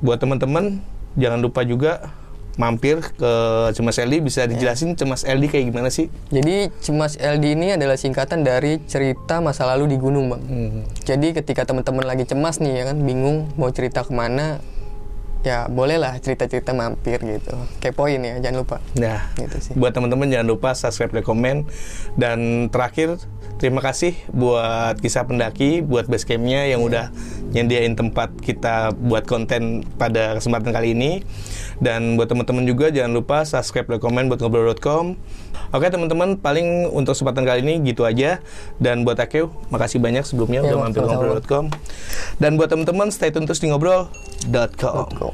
buat 0.00 0.22
teman-teman 0.22 0.78
jangan 1.18 1.40
lupa 1.40 1.64
juga 1.66 2.12
mampir 2.56 3.04
ke 3.04 3.32
Cemas 3.76 4.00
LD 4.00 4.24
bisa 4.24 4.48
dijelasin 4.48 4.96
Cemas 4.96 5.28
LD 5.28 5.52
kayak 5.52 5.64
gimana 5.68 5.92
sih? 5.92 6.08
Jadi 6.32 6.72
Cemas 6.80 7.20
LD 7.20 7.44
ini 7.52 7.76
adalah 7.76 8.00
singkatan 8.00 8.42
dari 8.42 8.80
cerita 8.88 9.44
masa 9.44 9.68
lalu 9.68 9.92
di 9.92 9.96
gunung, 10.00 10.32
Bang. 10.32 10.42
Hmm. 10.42 10.80
Jadi 11.04 11.36
ketika 11.36 11.68
teman-teman 11.68 12.08
lagi 12.08 12.24
cemas 12.24 12.58
nih 12.58 12.82
ya 12.82 12.84
kan, 12.92 12.96
bingung 13.04 13.52
mau 13.60 13.68
cerita 13.68 14.02
ke 14.02 14.12
mana, 14.16 14.64
ya 15.46 15.70
bolehlah 15.70 16.18
cerita-cerita 16.18 16.74
mampir 16.74 17.22
gitu. 17.22 17.54
Kepoin 17.78 18.18
ya, 18.18 18.42
jangan 18.42 18.66
lupa. 18.66 18.76
Nah, 18.98 19.30
Gitu 19.38 19.56
sih. 19.62 19.72
buat 19.78 19.94
teman-teman 19.94 20.26
jangan 20.26 20.48
lupa 20.50 20.74
subscribe, 20.74 21.14
like, 21.14 21.22
komen, 21.22 21.70
dan 22.18 22.66
terakhir 22.74 23.22
terima 23.62 23.78
kasih 23.78 24.18
buat 24.34 24.98
kisah 24.98 25.22
pendaki, 25.22 25.86
buat 25.86 26.10
basecampnya 26.10 26.66
yang 26.66 26.82
udah 26.82 27.14
nyediain 27.54 27.94
tempat 27.94 28.34
kita 28.42 28.90
buat 28.92 29.22
konten 29.24 29.86
pada 29.96 30.34
kesempatan 30.36 30.74
kali 30.74 30.98
ini. 30.98 31.22
Dan 31.76 32.16
buat 32.16 32.28
teman-teman 32.28 32.64
juga 32.64 32.88
jangan 32.88 33.12
lupa 33.12 33.44
subscribe, 33.44 33.86
like, 33.92 34.02
komen 34.02 34.32
buat 34.32 34.40
ngobrol.com. 34.40 35.16
Oke 35.74 35.86
teman-teman, 35.90 36.38
paling 36.38 36.88
untuk 36.94 37.12
kesempatan 37.12 37.42
kali 37.44 37.60
ini 37.60 37.82
gitu 37.84 38.06
aja. 38.08 38.40
Dan 38.80 39.04
buat 39.04 39.18
Akeu, 39.20 39.52
makasih 39.68 40.00
banyak 40.00 40.24
sebelumnya 40.24 40.64
Ya, 40.64 40.72
udah 40.72 40.78
mampir 40.88 41.02
ngobrol.com. 41.04 41.64
Dan 42.40 42.56
buat 42.56 42.72
teman-teman 42.72 43.12
stay 43.12 43.28
tune 43.28 43.44
terus 43.44 43.60
di 43.60 43.68
ngobrol.com. 43.68 45.06
Go. 45.20 45.30